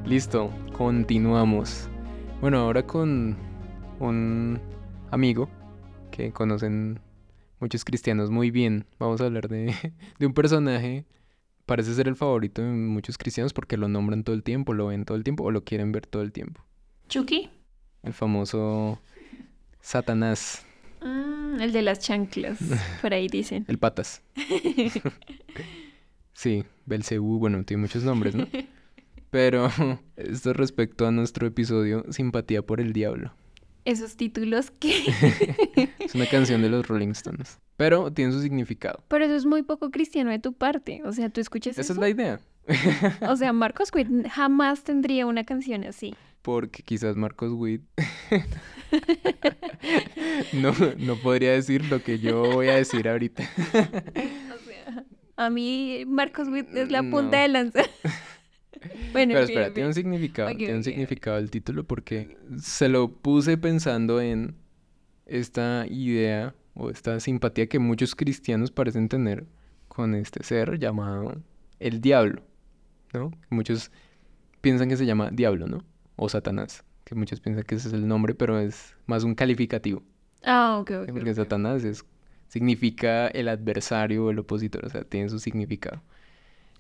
Listo, 0.06 0.50
continuamos. 0.76 1.88
Bueno, 2.40 2.58
ahora 2.58 2.84
con 2.86 3.36
un 4.00 4.60
amigo 5.10 5.48
que 6.10 6.32
conocen 6.32 7.00
muchos 7.60 7.84
cristianos 7.84 8.30
muy 8.30 8.50
bien. 8.50 8.84
Vamos 8.98 9.20
a 9.20 9.26
hablar 9.26 9.48
de, 9.48 9.74
de 10.18 10.26
un 10.26 10.34
personaje, 10.34 11.04
parece 11.72 11.94
ser 11.94 12.06
el 12.06 12.16
favorito 12.16 12.60
de 12.60 12.68
muchos 12.68 13.16
cristianos 13.16 13.54
porque 13.54 13.78
lo 13.78 13.88
nombran 13.88 14.24
todo 14.24 14.36
el 14.36 14.42
tiempo, 14.42 14.74
lo 14.74 14.88
ven 14.88 15.06
todo 15.06 15.16
el 15.16 15.24
tiempo 15.24 15.44
o 15.44 15.50
lo 15.50 15.64
quieren 15.64 15.90
ver 15.90 16.06
todo 16.06 16.20
el 16.22 16.30
tiempo. 16.30 16.62
¿Chucky? 17.08 17.48
El 18.02 18.12
famoso 18.12 19.00
Satanás, 19.80 20.66
Mm, 21.02 21.60
el 21.60 21.72
de 21.72 21.82
las 21.82 21.98
chanclas, 22.00 22.58
por 23.02 23.12
ahí 23.12 23.28
dicen. 23.28 23.64
el 23.68 23.78
patas. 23.78 24.22
Sí, 26.34 26.64
Belcebú, 26.86 27.38
bueno, 27.38 27.62
tiene 27.64 27.82
muchos 27.82 28.02
nombres, 28.04 28.34
¿no? 28.34 28.46
Pero 29.30 29.70
esto 30.16 30.52
respecto 30.54 31.06
a 31.06 31.12
nuestro 31.12 31.46
episodio 31.46 32.04
Simpatía 32.10 32.62
por 32.62 32.80
el 32.80 32.92
Diablo. 32.92 33.32
Esos 33.84 34.16
títulos 34.16 34.70
que... 34.70 35.92
Es 35.98 36.14
una 36.14 36.26
canción 36.26 36.62
de 36.62 36.68
los 36.68 36.86
Rolling 36.86 37.08
Stones. 37.10 37.58
Pero 37.76 38.12
tiene 38.12 38.32
su 38.32 38.40
significado. 38.42 39.02
Pero 39.08 39.24
eso 39.24 39.34
es 39.34 39.46
muy 39.46 39.62
poco 39.62 39.90
cristiano 39.90 40.30
de 40.30 40.38
tu 40.38 40.52
parte. 40.52 41.00
O 41.04 41.12
sea, 41.12 41.30
tú 41.30 41.40
escuchas 41.40 41.72
Esa 41.72 41.80
eso. 41.80 41.92
es 41.94 41.98
la 41.98 42.08
idea. 42.08 42.40
O 43.28 43.36
sea, 43.36 43.52
Marcos 43.52 43.90
Witt 43.94 44.08
jamás 44.28 44.84
tendría 44.84 45.26
una 45.26 45.44
canción 45.44 45.84
así. 45.84 46.14
Porque 46.42 46.82
quizás 46.82 47.16
Marcos 47.16 47.52
Witt 47.52 47.82
no, 50.52 50.72
no 50.98 51.16
podría 51.16 51.52
decir 51.52 51.84
lo 51.86 52.02
que 52.02 52.18
yo 52.18 52.42
voy 52.52 52.68
a 52.68 52.76
decir 52.76 53.08
ahorita. 53.08 53.42
O 53.42 54.64
sea, 54.64 55.04
a 55.36 55.50
mí 55.50 56.04
Marcos 56.06 56.48
Witt 56.48 56.68
es 56.74 56.90
la 56.90 57.02
punta 57.02 57.36
No. 57.36 57.42
de 57.42 57.48
lanza. 57.48 57.82
Bueno, 59.12 59.34
Pero 59.34 59.44
espera, 59.44 59.66
en 59.66 59.74
tiene 59.74 59.88
un 59.88 59.94
significado, 59.94 60.56
tiene 60.56 60.76
un 60.76 60.84
significado 60.84 61.38
el 61.38 61.50
título 61.50 61.84
porque 61.84 62.36
se 62.60 62.88
lo 62.88 63.08
puse 63.08 63.56
pensando 63.58 64.20
en 64.20 64.54
esta 65.26 65.86
idea 65.88 66.54
o 66.74 66.90
esta 66.90 67.20
simpatía 67.20 67.66
que 67.66 67.78
muchos 67.78 68.14
cristianos 68.14 68.70
parecen 68.70 69.08
tener 69.08 69.46
con 69.88 70.14
este 70.14 70.42
ser 70.42 70.78
llamado 70.78 71.36
el 71.80 72.00
diablo, 72.00 72.42
¿no? 73.12 73.30
Muchos 73.50 73.90
piensan 74.60 74.88
que 74.88 74.96
se 74.96 75.06
llama 75.06 75.30
diablo, 75.30 75.66
¿no? 75.66 75.84
O 76.16 76.28
Satanás, 76.28 76.84
que 77.04 77.14
muchos 77.14 77.40
piensan 77.40 77.64
que 77.64 77.74
ese 77.74 77.88
es 77.88 77.94
el 77.94 78.06
nombre, 78.08 78.34
pero 78.34 78.58
es 78.58 78.96
más 79.06 79.24
un 79.24 79.34
calificativo, 79.34 80.02
Ah, 80.44 80.78
ok, 80.80 80.90
ok. 81.02 81.12
porque. 81.12 81.34
Satanás 81.34 81.84
es, 81.84 82.04
significa 82.48 83.28
el 83.28 83.48
adversario 83.48 84.24
o 84.26 84.30
el 84.30 84.38
opositor, 84.38 84.84
o 84.84 84.88
sea, 84.88 85.04
tiene 85.04 85.28
su 85.28 85.38
significado. 85.38 86.02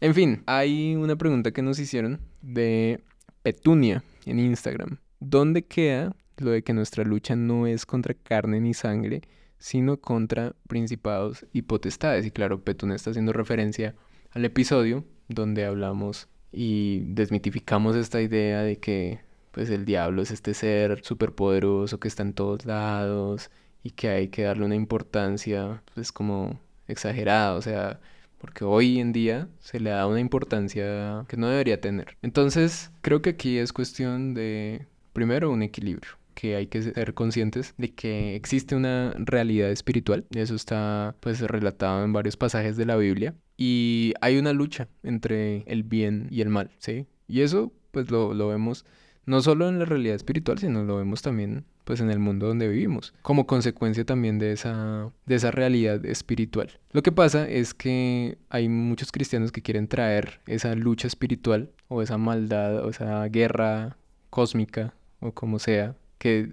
En 0.02 0.14
fin, 0.14 0.42
hay 0.46 0.96
una 0.96 1.14
pregunta 1.14 1.52
que 1.52 1.62
nos 1.62 1.78
hicieron 1.78 2.20
de 2.40 3.00
Petunia 3.44 4.02
en 4.26 4.40
Instagram. 4.40 4.98
¿Dónde 5.20 5.62
queda 5.62 6.16
lo 6.38 6.50
de 6.50 6.64
que 6.64 6.72
nuestra 6.72 7.04
lucha 7.04 7.36
no 7.36 7.68
es 7.68 7.86
contra 7.86 8.12
carne 8.12 8.60
ni 8.60 8.74
sangre, 8.74 9.22
sino 9.58 9.98
contra 9.98 10.56
principados 10.66 11.46
y 11.52 11.62
potestades? 11.62 12.26
Y 12.26 12.32
claro, 12.32 12.64
Petunia 12.64 12.96
está 12.96 13.10
haciendo 13.10 13.32
referencia 13.32 13.94
al 14.32 14.44
episodio 14.44 15.04
donde 15.28 15.64
hablamos 15.64 16.26
y 16.50 17.04
desmitificamos 17.04 17.94
esta 17.94 18.20
idea 18.20 18.62
de 18.62 18.80
que 18.80 19.20
pues 19.52 19.70
el 19.70 19.84
diablo 19.84 20.22
es 20.22 20.32
este 20.32 20.52
ser 20.54 21.04
superpoderoso 21.04 22.00
que 22.00 22.08
está 22.08 22.24
en 22.24 22.32
todos 22.32 22.66
lados 22.66 23.52
y 23.84 23.90
que 23.90 24.08
hay 24.08 24.28
que 24.30 24.42
darle 24.42 24.64
una 24.64 24.74
importancia 24.74 25.80
pues 25.94 26.10
como 26.10 26.58
exagerada, 26.88 27.54
o 27.54 27.62
sea, 27.62 28.00
porque 28.42 28.64
hoy 28.64 28.98
en 28.98 29.12
día 29.12 29.48
se 29.60 29.78
le 29.78 29.90
da 29.90 30.08
una 30.08 30.18
importancia 30.18 31.24
que 31.28 31.36
no 31.36 31.46
debería 31.48 31.80
tener. 31.80 32.18
Entonces, 32.22 32.90
creo 33.00 33.22
que 33.22 33.30
aquí 33.30 33.56
es 33.56 33.72
cuestión 33.72 34.34
de, 34.34 34.88
primero, 35.12 35.52
un 35.52 35.62
equilibrio, 35.62 36.10
que 36.34 36.56
hay 36.56 36.66
que 36.66 36.82
ser 36.82 37.14
conscientes 37.14 37.72
de 37.78 37.94
que 37.94 38.34
existe 38.34 38.74
una 38.74 39.14
realidad 39.16 39.70
espiritual, 39.70 40.26
y 40.28 40.40
eso 40.40 40.56
está 40.56 41.14
pues 41.20 41.40
relatado 41.40 42.04
en 42.04 42.12
varios 42.12 42.36
pasajes 42.36 42.76
de 42.76 42.84
la 42.84 42.96
Biblia, 42.96 43.36
y 43.56 44.12
hay 44.20 44.38
una 44.38 44.52
lucha 44.52 44.88
entre 45.04 45.62
el 45.68 45.84
bien 45.84 46.26
y 46.28 46.40
el 46.40 46.48
mal, 46.48 46.72
¿sí? 46.78 47.06
Y 47.28 47.42
eso 47.42 47.72
pues 47.92 48.10
lo, 48.10 48.34
lo 48.34 48.48
vemos 48.48 48.84
no 49.24 49.40
solo 49.40 49.68
en 49.68 49.78
la 49.78 49.84
realidad 49.84 50.16
espiritual, 50.16 50.58
sino 50.58 50.82
lo 50.82 50.96
vemos 50.96 51.22
también 51.22 51.64
pues 51.84 52.00
en 52.00 52.10
el 52.10 52.18
mundo 52.18 52.46
donde 52.46 52.68
vivimos, 52.68 53.12
como 53.22 53.46
consecuencia 53.46 54.04
también 54.04 54.38
de 54.38 54.52
esa, 54.52 55.10
de 55.26 55.34
esa 55.34 55.50
realidad 55.50 56.04
espiritual. 56.04 56.70
Lo 56.92 57.02
que 57.02 57.12
pasa 57.12 57.48
es 57.48 57.74
que 57.74 58.38
hay 58.50 58.68
muchos 58.68 59.12
cristianos 59.12 59.52
que 59.52 59.62
quieren 59.62 59.88
traer 59.88 60.40
esa 60.46 60.74
lucha 60.74 61.06
espiritual 61.06 61.70
o 61.88 62.02
esa 62.02 62.18
maldad 62.18 62.84
o 62.84 62.90
esa 62.90 63.26
guerra 63.28 63.96
cósmica 64.30 64.94
o 65.20 65.32
como 65.32 65.58
sea, 65.58 65.94
que 66.18 66.52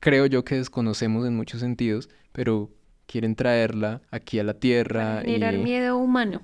creo 0.00 0.26
yo 0.26 0.44
que 0.44 0.56
desconocemos 0.56 1.26
en 1.26 1.36
muchos 1.36 1.60
sentidos, 1.60 2.08
pero 2.32 2.70
quieren 3.06 3.34
traerla 3.34 4.00
aquí 4.10 4.38
a 4.38 4.44
la 4.44 4.54
tierra 4.54 5.22
Generar 5.22 5.54
y... 5.54 5.58
miedo 5.58 5.98
humano. 5.98 6.42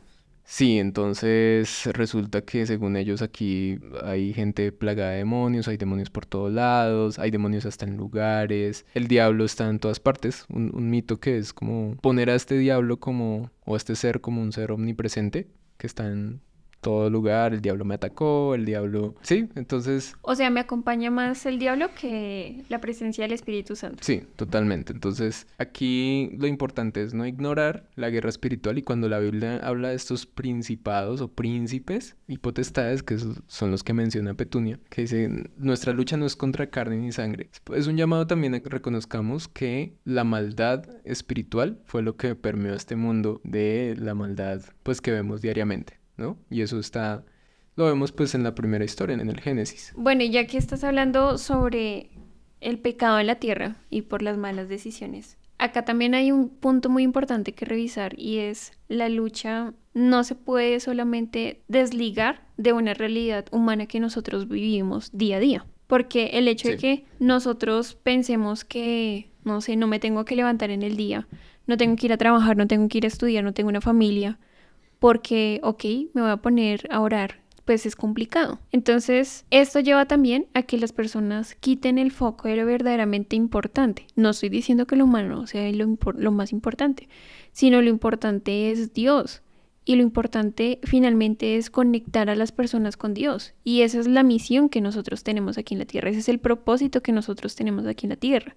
Sí, 0.49 0.79
entonces 0.79 1.87
resulta 1.87 2.43
que 2.43 2.67
según 2.67 2.97
ellos 2.97 3.21
aquí 3.21 3.81
hay 4.05 4.33
gente 4.33 4.71
plagada 4.71 5.11
de 5.11 5.19
demonios, 5.19 5.67
hay 5.67 5.77
demonios 5.77 6.09
por 6.09 6.25
todos 6.25 6.53
lados, 6.53 7.19
hay 7.19 7.33
demonios 7.33 7.67
hasta 7.67 7.85
en 7.85 7.97
lugares, 7.97 8.87
el 8.95 9.09
diablo 9.09 9.45
está 9.45 9.69
en 9.69 9.81
todas 9.81 9.99
partes, 9.99 10.47
un, 10.49 10.71
un 10.73 10.89
mito 10.89 11.19
que 11.19 11.37
es 11.37 11.53
como 11.53 11.97
poner 11.97 12.31
a 12.31 12.37
este 12.37 12.57
diablo 12.59 13.01
como, 13.01 13.51
o 13.65 13.75
a 13.75 13.77
este 13.77 13.97
ser 13.97 14.21
como 14.21 14.41
un 14.41 14.53
ser 14.53 14.71
omnipresente 14.71 15.49
que 15.79 15.89
está 15.89 16.07
en 16.07 16.41
todo 16.87 17.11
lugar, 17.11 17.53
el 17.53 17.63
diablo 17.63 17.85
me 17.85 17.97
atacó, 17.97 18.55
el 18.55 18.65
diablo... 18.65 19.17
Sí, 19.23 19.49
entonces... 19.57 20.15
O 20.23 20.37
sea, 20.37 20.51
me 20.51 20.61
acompaña 20.61 21.11
más 21.11 21.45
el 21.45 21.59
diablo 21.59 21.89
que 22.01 22.63
la 22.69 22.81
presencia 22.81 23.25
del 23.25 23.33
Espíritu 23.33 23.75
Santo. 23.75 23.99
Sí, 24.03 24.23
totalmente. 24.37 24.93
Entonces, 24.93 25.49
aquí 25.59 26.31
lo 26.39 26.47
importante 26.47 27.03
es 27.03 27.13
no 27.13 27.27
ignorar 27.27 27.89
la 27.97 28.09
guerra 28.09 28.29
espiritual 28.29 28.79
y 28.79 28.83
cuando 28.83 29.09
la 29.09 29.19
Biblia 29.19 29.57
habla 29.65 29.89
de 29.89 29.97
estos 29.97 30.27
principados 30.27 31.21
o 31.21 31.27
príncipes 31.27 32.17
y 32.29 32.39
potestades, 32.39 33.03
que 33.03 33.19
son 33.49 33.73
los 33.73 33.83
que 33.83 33.93
menciona 33.93 34.35
Petunia, 34.35 34.79
que 34.89 35.03
dice, 35.03 35.29
nuestra 35.57 35.93
lucha 35.93 36.17
no 36.17 36.25
es 36.25 36.37
contra 36.37 36.71
carne 36.71 36.99
ni 36.99 37.11
sangre. 37.11 37.51
Es 37.75 37.89
un 37.89 37.97
llamado 37.97 38.29
también 38.29 38.55
a 38.55 38.61
que 38.61 38.71
reconozcamos 38.71 39.49
que 39.49 39.97
la 40.05 40.23
maldad 40.23 40.85
espiritual 41.03 41.81
fue 41.85 42.03
lo 42.03 42.17
que 42.17 42.37
permeó 42.37 42.75
este 42.75 42.95
mundo 42.95 43.41
de 43.43 43.97
la 43.99 44.15
maldad 44.15 44.63
pues 44.85 45.01
que 45.01 45.11
vemos 45.11 45.43
diariamente, 45.43 45.99
¿no? 46.17 46.39
Y 46.51 46.63
eso 46.63 46.79
está 46.79 47.25
lo 47.77 47.85
vemos 47.85 48.11
pues 48.11 48.35
en 48.35 48.43
la 48.43 48.55
primera 48.55 48.85
historia, 48.85 49.15
en 49.15 49.29
el 49.29 49.41
Génesis. 49.41 49.93
Bueno, 49.97 50.23
y 50.23 50.31
ya 50.31 50.47
que 50.47 50.57
estás 50.57 50.83
hablando 50.83 51.37
sobre 51.37 52.11
el 52.61 52.79
pecado 52.79 53.21
en 53.21 53.27
la 53.27 53.37
tierra 53.37 53.77
y 53.91 54.03
por 54.03 54.23
las 54.23 54.39
malas 54.39 54.69
decisiones, 54.69 55.37
acá 55.59 55.85
también 55.85 56.15
hay 56.15 56.33
un 56.33 56.49
punto 56.49 56.89
muy 56.89 57.03
importante 57.03 57.53
que 57.53 57.67
revisar 57.67 58.19
y 58.19 58.39
es 58.39 58.73
la 58.89 59.11
lucha 59.11 59.75
no 59.93 60.25
se 60.25 60.35
puede 60.35 60.81
solamente 60.81 61.63
desligar 61.69 62.47
de 62.57 62.73
una 62.73 62.95
realidad 62.95 63.45
humana 63.51 63.87
que 63.87 64.01
nosotros 64.01 64.49
vivimos 64.49 65.11
día 65.13 65.37
a 65.37 65.41
día. 65.41 65.67
Porque 65.87 66.31
el 66.33 66.49
hecho 66.49 66.69
de 66.69 66.79
que 66.79 67.05
nosotros 67.21 67.95
pensemos 67.95 68.65
que, 68.65 69.31
no 69.45 69.61
sé, 69.61 69.77
no 69.77 69.87
me 69.87 70.01
tengo 70.01 70.25
que 70.25 70.35
levantar 70.35 70.71
en 70.71 70.83
el 70.83 70.97
día, 70.97 71.29
no 71.67 71.77
tengo 71.77 71.95
que 71.95 72.07
ir 72.07 72.13
a 72.13 72.17
trabajar, 72.17 72.57
no 72.57 72.67
tengo 72.67 72.89
que 72.89 72.99
ir 72.99 73.05
a 73.05 73.09
estudiar, 73.09 73.45
no 73.45 73.55
tengo 73.55 73.69
una 73.69 73.81
familia, 73.81 74.39
porque, 74.99 75.61
ok, 75.63 75.85
me 76.15 76.23
voy 76.23 76.31
a 76.31 76.39
poner 76.39 76.87
a 76.91 77.01
orar, 77.01 77.41
pues 77.65 77.85
es 77.87 77.97
complicado. 77.97 78.59
Entonces, 78.73 79.45
esto 79.51 79.81
lleva 79.81 80.07
también 80.07 80.47
a 80.55 80.63
que 80.63 80.79
las 80.79 80.93
personas 80.93 81.55
quiten 81.57 81.99
el 81.99 82.13
foco 82.13 82.49
de 82.49 82.57
lo 82.57 82.67
verdaderamente 82.67 83.37
importante. 83.37 84.07
No 84.15 84.31
estoy 84.31 84.49
diciendo 84.49 84.87
que 84.87 84.97
lo 84.97 85.05
humano 85.05 85.47
sea 85.47 85.71
lo, 85.73 85.99
lo 86.17 86.33
más 86.33 86.53
importante, 86.53 87.09
sino 87.53 87.83
lo 87.83 87.91
importante 87.91 88.71
es 88.71 88.95
Dios. 88.95 89.43
Y 89.89 89.95
lo 89.95 90.03
importante 90.03 90.81
finalmente 90.83 91.57
es 91.57 91.71
conectar 91.71 92.29
a 92.29 92.35
las 92.35 92.51
personas 92.51 92.97
con 92.97 93.15
Dios. 93.15 93.55
Y 93.63 93.83
esa 93.83 94.01
es 94.01 94.09
la 94.09 94.25
misión 94.25 94.69
que 94.69 94.81
nosotros 94.81 95.23
tenemos 95.23 95.59
aquí 95.59 95.75
en 95.75 95.79
la 95.79 95.87
tierra. 95.87 96.11
Ese 96.11 96.19
es 96.19 96.29
el 96.29 96.41
propósito 96.41 97.03
que 97.03 97.13
nosotros 97.13 97.55
tenemos 97.55 97.87
aquí 97.87 98.07
en 98.07 98.11
la 98.11 98.17
tierra. 98.17 98.57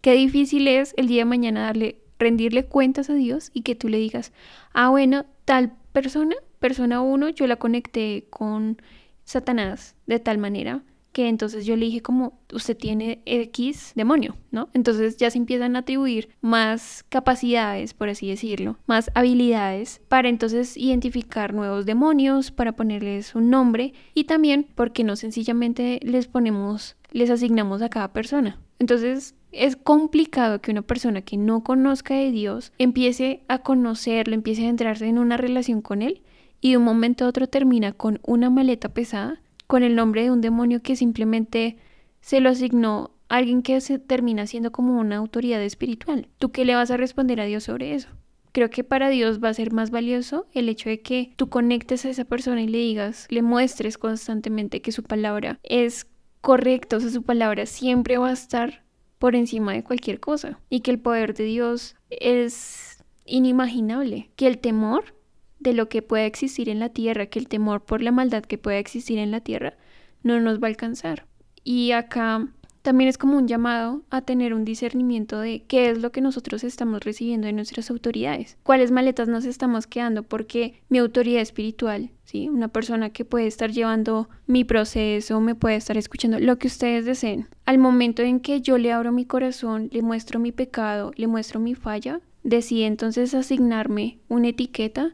Qué 0.00 0.14
difícil 0.14 0.66
es 0.66 0.92
el 0.96 1.06
día 1.06 1.20
de 1.20 1.26
mañana 1.26 1.62
darle 1.62 2.00
rendirle 2.18 2.64
cuentas 2.64 3.10
a 3.10 3.14
Dios 3.14 3.50
y 3.52 3.62
que 3.62 3.74
tú 3.74 3.88
le 3.88 3.98
digas, 3.98 4.32
ah, 4.72 4.88
bueno, 4.88 5.26
tal 5.46 5.72
persona, 5.92 6.36
persona 6.58 7.00
1, 7.00 7.30
yo 7.30 7.46
la 7.46 7.56
conecté 7.56 8.26
con 8.28 8.82
Satanás 9.24 9.96
de 10.06 10.20
tal 10.20 10.36
manera 10.36 10.82
que 11.12 11.28
entonces 11.28 11.64
yo 11.64 11.76
le 11.76 11.86
dije 11.86 12.02
como 12.02 12.38
usted 12.52 12.76
tiene 12.76 13.22
X 13.24 13.92
demonio, 13.94 14.36
¿no? 14.50 14.68
Entonces 14.74 15.16
ya 15.16 15.30
se 15.30 15.38
empiezan 15.38 15.74
a 15.74 15.78
atribuir 15.78 16.28
más 16.42 17.06
capacidades, 17.08 17.94
por 17.94 18.10
así 18.10 18.28
decirlo, 18.28 18.76
más 18.84 19.10
habilidades 19.14 20.02
para 20.08 20.28
entonces 20.28 20.76
identificar 20.76 21.54
nuevos 21.54 21.86
demonios, 21.86 22.50
para 22.50 22.72
ponerles 22.72 23.34
un 23.34 23.48
nombre 23.48 23.94
y 24.12 24.24
también 24.24 24.66
porque 24.74 25.04
no 25.04 25.16
sencillamente 25.16 26.00
les 26.02 26.26
ponemos, 26.26 26.96
les 27.12 27.30
asignamos 27.30 27.80
a 27.80 27.88
cada 27.88 28.12
persona. 28.12 28.60
Entonces 28.78 29.34
es 29.52 29.76
complicado 29.76 30.60
que 30.60 30.70
una 30.70 30.82
persona 30.82 31.22
que 31.22 31.36
no 31.36 31.64
conozca 31.64 32.14
de 32.14 32.30
Dios 32.30 32.72
empiece 32.78 33.42
a 33.48 33.58
conocerlo, 33.60 34.34
empiece 34.34 34.66
a 34.66 34.68
entrarse 34.68 35.06
en 35.06 35.18
una 35.18 35.36
relación 35.36 35.80
con 35.80 36.02
él 36.02 36.22
y 36.60 36.72
de 36.72 36.76
un 36.76 36.84
momento 36.84 37.24
a 37.24 37.28
otro 37.28 37.46
termina 37.46 37.92
con 37.92 38.20
una 38.22 38.50
maleta 38.50 38.88
pesada 38.90 39.40
con 39.66 39.82
el 39.82 39.94
nombre 39.94 40.22
de 40.22 40.30
un 40.30 40.40
demonio 40.40 40.82
que 40.82 40.96
simplemente 40.96 41.76
se 42.20 42.40
lo 42.40 42.50
asignó 42.50 43.10
a 43.28 43.36
alguien 43.36 43.62
que 43.62 43.80
se 43.80 43.98
termina 43.98 44.46
siendo 44.46 44.70
como 44.72 44.98
una 44.98 45.16
autoridad 45.16 45.62
espiritual. 45.62 46.28
¿Tú 46.38 46.52
qué 46.52 46.64
le 46.64 46.74
vas 46.74 46.90
a 46.90 46.96
responder 46.96 47.40
a 47.40 47.44
Dios 47.44 47.64
sobre 47.64 47.94
eso? 47.94 48.08
Creo 48.52 48.70
que 48.70 48.84
para 48.84 49.10
Dios 49.10 49.42
va 49.42 49.50
a 49.50 49.54
ser 49.54 49.72
más 49.72 49.90
valioso 49.90 50.46
el 50.54 50.68
hecho 50.68 50.88
de 50.88 51.00
que 51.00 51.32
tú 51.36 51.48
conectes 51.48 52.04
a 52.04 52.10
esa 52.10 52.24
persona 52.24 52.62
y 52.62 52.68
le 52.68 52.78
digas, 52.78 53.26
le 53.28 53.42
muestres 53.42 53.98
constantemente 53.98 54.80
que 54.80 54.92
su 54.92 55.02
palabra 55.02 55.58
es 55.62 56.06
correcta, 56.46 56.98
o 56.98 57.00
sea, 57.00 57.10
su 57.10 57.24
palabra 57.24 57.66
siempre 57.66 58.18
va 58.18 58.28
a 58.28 58.32
estar 58.32 58.84
por 59.18 59.34
encima 59.34 59.72
de 59.72 59.82
cualquier 59.82 60.20
cosa 60.20 60.60
y 60.70 60.78
que 60.78 60.92
el 60.92 61.00
poder 61.00 61.34
de 61.34 61.42
Dios 61.42 61.96
es 62.08 63.02
inimaginable, 63.24 64.30
que 64.36 64.46
el 64.46 64.58
temor 64.58 65.16
de 65.58 65.72
lo 65.72 65.88
que 65.88 66.02
pueda 66.02 66.24
existir 66.24 66.68
en 66.68 66.78
la 66.78 66.90
tierra, 66.90 67.26
que 67.26 67.40
el 67.40 67.48
temor 67.48 67.84
por 67.84 68.00
la 68.00 68.12
maldad 68.12 68.44
que 68.44 68.58
pueda 68.58 68.78
existir 68.78 69.18
en 69.18 69.32
la 69.32 69.40
tierra 69.40 69.76
no 70.22 70.38
nos 70.38 70.62
va 70.62 70.68
a 70.68 70.70
alcanzar. 70.70 71.26
Y 71.64 71.90
acá 71.90 72.46
también 72.86 73.08
es 73.08 73.18
como 73.18 73.36
un 73.36 73.48
llamado 73.48 74.02
a 74.10 74.22
tener 74.22 74.54
un 74.54 74.64
discernimiento 74.64 75.40
de 75.40 75.64
qué 75.66 75.90
es 75.90 75.98
lo 75.98 76.12
que 76.12 76.20
nosotros 76.20 76.62
estamos 76.62 77.02
recibiendo 77.02 77.48
de 77.48 77.52
nuestras 77.52 77.90
autoridades, 77.90 78.58
cuáles 78.62 78.92
maletas 78.92 79.26
nos 79.26 79.44
estamos 79.44 79.88
quedando, 79.88 80.22
porque 80.22 80.80
mi 80.88 80.98
autoridad 80.98 81.42
espiritual, 81.42 82.10
¿sí? 82.22 82.48
una 82.48 82.68
persona 82.68 83.10
que 83.10 83.24
puede 83.24 83.48
estar 83.48 83.72
llevando 83.72 84.28
mi 84.46 84.62
proceso, 84.62 85.40
me 85.40 85.56
puede 85.56 85.74
estar 85.74 85.96
escuchando, 85.96 86.38
lo 86.38 86.58
que 86.58 86.68
ustedes 86.68 87.04
deseen. 87.04 87.48
Al 87.64 87.78
momento 87.78 88.22
en 88.22 88.38
que 88.38 88.60
yo 88.60 88.78
le 88.78 88.92
abro 88.92 89.10
mi 89.10 89.24
corazón, 89.24 89.88
le 89.90 90.02
muestro 90.02 90.38
mi 90.38 90.52
pecado, 90.52 91.10
le 91.16 91.26
muestro 91.26 91.58
mi 91.58 91.74
falla, 91.74 92.20
decide 92.44 92.86
entonces 92.86 93.34
asignarme 93.34 94.18
una 94.28 94.46
etiqueta 94.46 95.12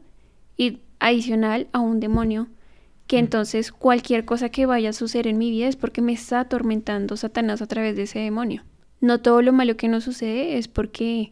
y 0.57 0.81
adicional 0.99 1.69
a 1.71 1.79
un 1.79 1.99
demonio 1.99 2.49
que 3.13 3.19
entonces 3.19 3.71
cualquier 3.71 4.25
cosa 4.25 4.49
que 4.49 4.65
vaya 4.65 4.89
a 4.89 4.93
suceder 4.93 5.27
en 5.27 5.37
mi 5.37 5.51
vida 5.51 5.67
es 5.67 5.75
porque 5.75 6.01
me 6.01 6.13
está 6.13 6.39
atormentando 6.39 7.15
Satanás 7.15 7.61
a 7.61 7.67
través 7.67 7.95
de 7.95 8.03
ese 8.03 8.17
demonio. 8.17 8.63
No 9.01 9.19
todo 9.21 9.43
lo 9.43 9.53
malo 9.53 9.77
que 9.77 9.87
nos 9.87 10.03
sucede 10.03 10.57
es 10.57 10.67
porque 10.67 11.31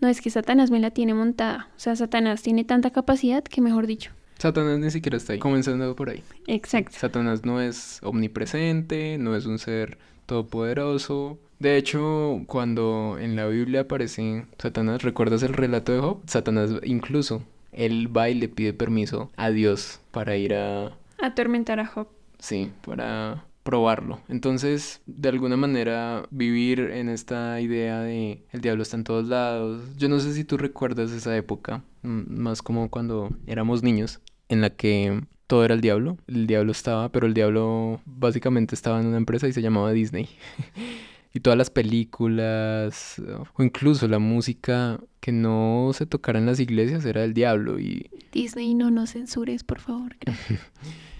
no 0.00 0.08
es 0.08 0.22
que 0.22 0.30
Satanás 0.30 0.70
me 0.70 0.80
la 0.80 0.90
tiene 0.90 1.12
montada. 1.12 1.68
O 1.76 1.78
sea, 1.78 1.94
Satanás 1.96 2.40
tiene 2.40 2.64
tanta 2.64 2.92
capacidad 2.92 3.44
que 3.44 3.60
mejor 3.60 3.86
dicho. 3.86 4.10
Satanás 4.38 4.78
ni 4.78 4.90
siquiera 4.90 5.18
está 5.18 5.34
ahí, 5.34 5.38
comenzando 5.38 5.94
por 5.94 6.08
ahí. 6.08 6.22
Exacto. 6.46 6.96
Satanás 6.98 7.44
no 7.44 7.60
es 7.60 8.00
omnipresente, 8.02 9.18
no 9.18 9.36
es 9.36 9.44
un 9.44 9.58
ser 9.58 9.98
todopoderoso. 10.24 11.38
De 11.58 11.76
hecho, 11.76 12.40
cuando 12.46 13.18
en 13.20 13.36
la 13.36 13.46
Biblia 13.48 13.82
aparece 13.82 14.46
Satanás, 14.56 15.02
¿recuerdas 15.02 15.42
el 15.42 15.52
relato 15.52 15.92
de 15.92 16.00
Job? 16.00 16.22
Satanás 16.26 16.70
incluso 16.84 17.42
él 17.72 18.14
va 18.14 18.28
y 18.28 18.34
le 18.34 18.48
pide 18.48 18.72
permiso 18.72 19.30
a 19.36 19.50
Dios 19.50 20.00
para 20.10 20.36
ir 20.36 20.54
a... 20.54 20.92
Atormentar 21.22 21.80
a 21.80 21.86
Job. 21.86 22.08
Sí, 22.38 22.70
para 22.84 23.44
probarlo. 23.62 24.20
Entonces, 24.28 25.00
de 25.06 25.28
alguna 25.28 25.56
manera, 25.56 26.26
vivir 26.30 26.80
en 26.80 27.08
esta 27.08 27.60
idea 27.60 28.00
de 28.00 28.44
el 28.50 28.60
diablo 28.60 28.82
está 28.82 28.96
en 28.96 29.04
todos 29.04 29.28
lados. 29.28 29.96
Yo 29.96 30.08
no 30.08 30.18
sé 30.18 30.34
si 30.34 30.44
tú 30.44 30.56
recuerdas 30.56 31.12
esa 31.12 31.36
época, 31.36 31.84
más 32.02 32.60
como 32.60 32.90
cuando 32.90 33.30
éramos 33.46 33.82
niños, 33.82 34.20
en 34.48 34.60
la 34.60 34.70
que 34.70 35.22
todo 35.46 35.64
era 35.64 35.74
el 35.74 35.80
diablo. 35.80 36.18
El 36.26 36.48
diablo 36.48 36.72
estaba, 36.72 37.10
pero 37.10 37.26
el 37.26 37.34
diablo 37.34 38.00
básicamente 38.04 38.74
estaba 38.74 39.00
en 39.00 39.06
una 39.06 39.16
empresa 39.16 39.46
y 39.46 39.52
se 39.52 39.62
llamaba 39.62 39.92
Disney. 39.92 40.28
y 41.34 41.40
todas 41.40 41.56
las 41.56 41.70
películas 41.70 43.22
o 43.54 43.62
incluso 43.62 44.06
la 44.08 44.18
música 44.18 45.00
que 45.20 45.32
no 45.32 45.90
se 45.94 46.06
tocara 46.06 46.38
en 46.38 46.46
las 46.46 46.60
iglesias 46.60 47.04
era 47.04 47.22
del 47.22 47.32
diablo 47.32 47.78
y 47.78 48.10
Disney 48.32 48.74
no 48.74 48.90
nos 48.90 49.12
censures 49.12 49.64
por 49.64 49.80
favor 49.80 50.16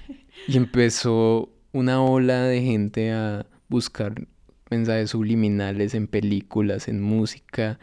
y 0.49 0.57
empezó 0.57 1.51
una 1.73 2.03
ola 2.03 2.43
de 2.45 2.63
gente 2.63 3.13
a 3.13 3.47
buscar 3.69 4.27
mensajes 4.71 5.11
subliminales 5.11 5.95
en 5.95 6.07
películas 6.07 6.89
en 6.89 7.03
música. 7.03 7.79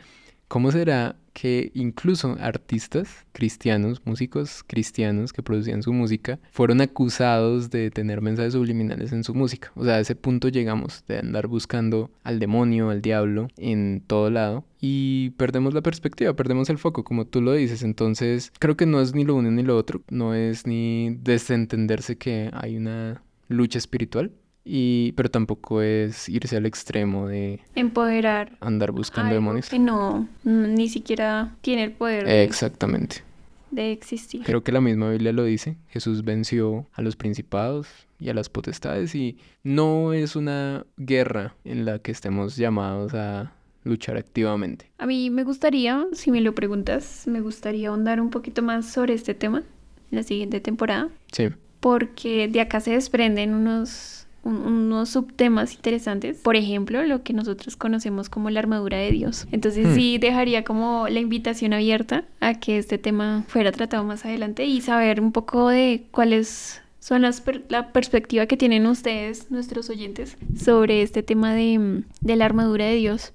Cómo 0.47 0.71
será 0.71 1.15
que 1.33 1.71
incluso 1.73 2.37
artistas 2.39 3.25
cristianos, 3.31 4.01
músicos 4.05 4.63
cristianos 4.65 5.33
que 5.33 5.43
producían 5.43 5.83
su 5.83 5.93
música, 5.93 6.39
fueron 6.51 6.81
acusados 6.81 7.69
de 7.69 7.91
tener 7.91 8.21
mensajes 8.21 8.53
subliminales 8.53 9.11
en 9.11 9.23
su 9.23 9.33
música. 9.33 9.71
O 9.75 9.83
sea, 9.83 9.95
a 9.95 9.99
ese 9.99 10.15
punto 10.15 10.49
llegamos 10.49 11.03
de 11.07 11.19
andar 11.19 11.47
buscando 11.47 12.11
al 12.23 12.39
demonio, 12.39 12.89
al 12.89 13.01
diablo 13.01 13.47
en 13.57 14.03
todo 14.05 14.29
lado 14.29 14.65
y 14.81 15.31
perdemos 15.31 15.73
la 15.73 15.81
perspectiva, 15.81 16.33
perdemos 16.33 16.69
el 16.69 16.77
foco, 16.77 17.03
como 17.03 17.25
tú 17.25 17.41
lo 17.41 17.53
dices. 17.53 17.83
Entonces, 17.83 18.51
creo 18.59 18.77
que 18.77 18.85
no 18.85 19.01
es 19.01 19.13
ni 19.13 19.23
lo 19.23 19.35
uno 19.35 19.51
ni 19.51 19.63
lo 19.63 19.77
otro, 19.77 20.01
no 20.09 20.33
es 20.33 20.65
ni 20.65 21.17
desentenderse 21.21 22.17
que 22.17 22.49
hay 22.53 22.77
una 22.77 23.21
lucha 23.47 23.77
espiritual, 23.77 24.31
y, 24.63 25.13
pero 25.13 25.29
tampoco 25.29 25.81
es 25.81 26.29
irse 26.29 26.57
al 26.57 26.65
extremo 26.65 27.27
de 27.27 27.59
empoderar, 27.75 28.57
andar 28.59 28.91
buscando 28.91 29.33
demonios. 29.33 29.69
Que 29.69 29.79
no, 29.79 30.27
ni 30.43 30.89
siquiera 30.89 31.55
tiene 31.61 31.83
el 31.85 31.91
poder. 31.91 32.27
Exactamente. 32.27 33.23
De 33.71 33.91
existir. 33.91 34.43
Creo 34.43 34.63
que 34.63 34.71
la 34.71 34.81
misma 34.81 35.11
Biblia 35.11 35.31
lo 35.31 35.43
dice. 35.43 35.77
Jesús 35.89 36.23
venció 36.23 36.87
a 36.93 37.01
los 37.01 37.15
principados 37.15 37.87
y 38.19 38.29
a 38.29 38.33
las 38.33 38.49
potestades 38.49 39.13
y 39.15 39.37
no 39.63 40.13
es 40.13 40.35
una 40.35 40.85
guerra 40.97 41.55
en 41.63 41.85
la 41.85 41.99
que 41.99 42.11
estemos 42.11 42.55
llamados 42.55 43.13
a 43.13 43.53
luchar 43.83 44.17
activamente. 44.17 44.91
A 44.97 45.05
mí 45.05 45.29
me 45.29 45.43
gustaría, 45.43 46.05
si 46.13 46.31
me 46.31 46.41
lo 46.41 46.53
preguntas, 46.53 47.23
me 47.27 47.41
gustaría 47.41 47.89
ahondar 47.89 48.19
un 48.19 48.29
poquito 48.29 48.61
más 48.61 48.91
sobre 48.91 49.13
este 49.13 49.33
tema 49.33 49.63
la 50.11 50.23
siguiente 50.23 50.59
temporada. 50.59 51.09
Sí. 51.31 51.49
Porque 51.79 52.47
de 52.47 52.61
acá 52.61 52.79
se 52.79 52.91
desprenden 52.91 53.53
unos 53.53 54.27
unos 54.43 55.10
subtemas 55.10 55.73
interesantes. 55.75 56.38
Por 56.38 56.56
ejemplo, 56.56 57.04
lo 57.04 57.23
que 57.23 57.34
nosotros 57.34 57.75
conocemos 57.75 58.30
como 58.30 58.49
la 58.49 58.60
armadura 58.60 58.97
de 58.97 59.12
Dios. 59.12 59.47
Entonces 59.52 59.88
Hmm. 59.88 59.95
sí 59.95 60.17
dejaría 60.17 60.63
como 60.63 61.08
la 61.10 61.19
invitación 61.19 61.73
abierta 61.73 62.23
a 62.39 62.54
que 62.56 62.78
este 62.78 62.97
tema 62.97 63.43
fuera 63.47 63.71
tratado 63.71 64.04
más 64.04 64.25
adelante 64.25 64.65
y 64.65 64.82
saber 64.82 65.21
un 65.21 65.32
poco 65.32 65.69
de 65.69 66.04
cuáles 66.12 66.82
son 66.99 67.21
las 67.21 67.41
per- 67.41 67.63
la 67.69 67.91
perspectiva 67.93 68.45
que 68.45 68.58
tienen 68.58 68.86
ustedes, 68.86 69.49
nuestros 69.52 69.89
oyentes, 69.89 70.38
sobre 70.58 71.02
este 71.02 71.23
tema 71.23 71.54
de, 71.54 72.04
de 72.21 72.36
la 72.36 72.45
armadura 72.45 72.86
de 72.86 72.95
Dios 72.95 73.34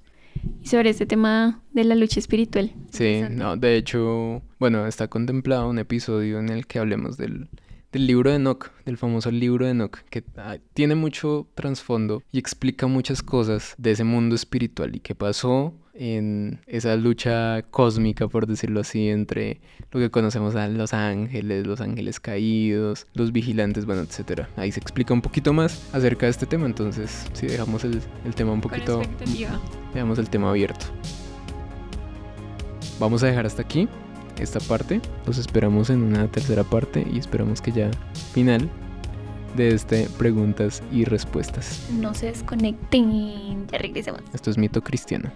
y 0.63 0.67
sobre 0.67 0.91
este 0.91 1.05
tema 1.07 1.61
de 1.73 1.83
la 1.83 1.95
lucha 1.95 2.19
espiritual. 2.19 2.71
Sí, 2.91 3.21
no, 3.31 3.57
de 3.57 3.77
hecho, 3.77 4.41
bueno, 4.59 4.85
está 4.85 5.07
contemplado 5.07 5.67
un 5.69 5.79
episodio 5.79 6.39
en 6.39 6.49
el 6.49 6.67
que 6.67 6.77
hablemos 6.79 7.17
del, 7.17 7.47
del 7.91 8.07
libro 8.07 8.29
de 8.29 8.37
Enoch, 8.37 8.71
del 8.85 8.97
famoso 8.97 9.31
libro 9.31 9.65
de 9.65 9.71
Enoch, 9.71 9.97
que 10.09 10.23
ah, 10.37 10.57
tiene 10.73 10.95
mucho 10.95 11.47
trasfondo 11.55 12.21
y 12.31 12.39
explica 12.39 12.87
muchas 12.87 13.21
cosas 13.23 13.75
de 13.77 13.91
ese 13.91 14.03
mundo 14.03 14.35
espiritual 14.35 14.95
y 14.95 14.99
qué 14.99 15.15
pasó 15.15 15.73
en 15.93 16.59
esa 16.67 16.95
lucha 16.97 17.63
cósmica, 17.71 18.27
por 18.27 18.47
decirlo 18.47 18.81
así, 18.81 19.07
entre 19.07 19.61
lo 19.91 19.99
que 19.99 20.11
conocemos 20.11 20.55
a 20.55 20.67
los 20.67 20.93
ángeles, 20.93 21.65
los 21.65 21.79
ángeles 21.81 22.19
caídos, 22.19 23.07
los 23.13 23.31
vigilantes, 23.31 23.85
bueno, 23.85 24.01
etcétera. 24.01 24.49
Ahí 24.57 24.71
se 24.71 24.79
explica 24.79 25.13
un 25.13 25.21
poquito 25.21 25.53
más 25.53 25.89
acerca 25.93 26.25
de 26.25 26.31
este 26.31 26.45
tema, 26.45 26.65
entonces 26.65 27.27
sí 27.33 27.47
dejamos 27.47 27.85
el, 27.85 28.01
el 28.25 28.35
tema 28.35 28.51
un 28.51 28.61
poquito, 28.61 29.01
dejamos 29.93 30.19
el 30.19 30.29
tema 30.29 30.49
abierto. 30.49 30.85
Vamos 32.99 33.23
a 33.23 33.27
dejar 33.27 33.45
hasta 33.45 33.61
aquí 33.61 33.87
esta 34.39 34.59
parte. 34.59 35.01
Los 35.25 35.37
esperamos 35.37 35.89
en 35.89 36.03
una 36.03 36.27
tercera 36.27 36.63
parte 36.63 37.05
y 37.11 37.17
esperamos 37.17 37.61
que 37.61 37.71
ya 37.71 37.91
final 38.33 38.69
de 39.55 39.69
este 39.69 40.07
preguntas 40.17 40.83
y 40.91 41.05
respuestas. 41.05 41.87
No 41.91 42.13
se 42.13 42.27
desconecten, 42.27 43.67
ya 43.67 43.77
regresamos. 43.77 44.21
Esto 44.33 44.51
es 44.51 44.57
mito 44.57 44.81
cristiano. 44.83 45.31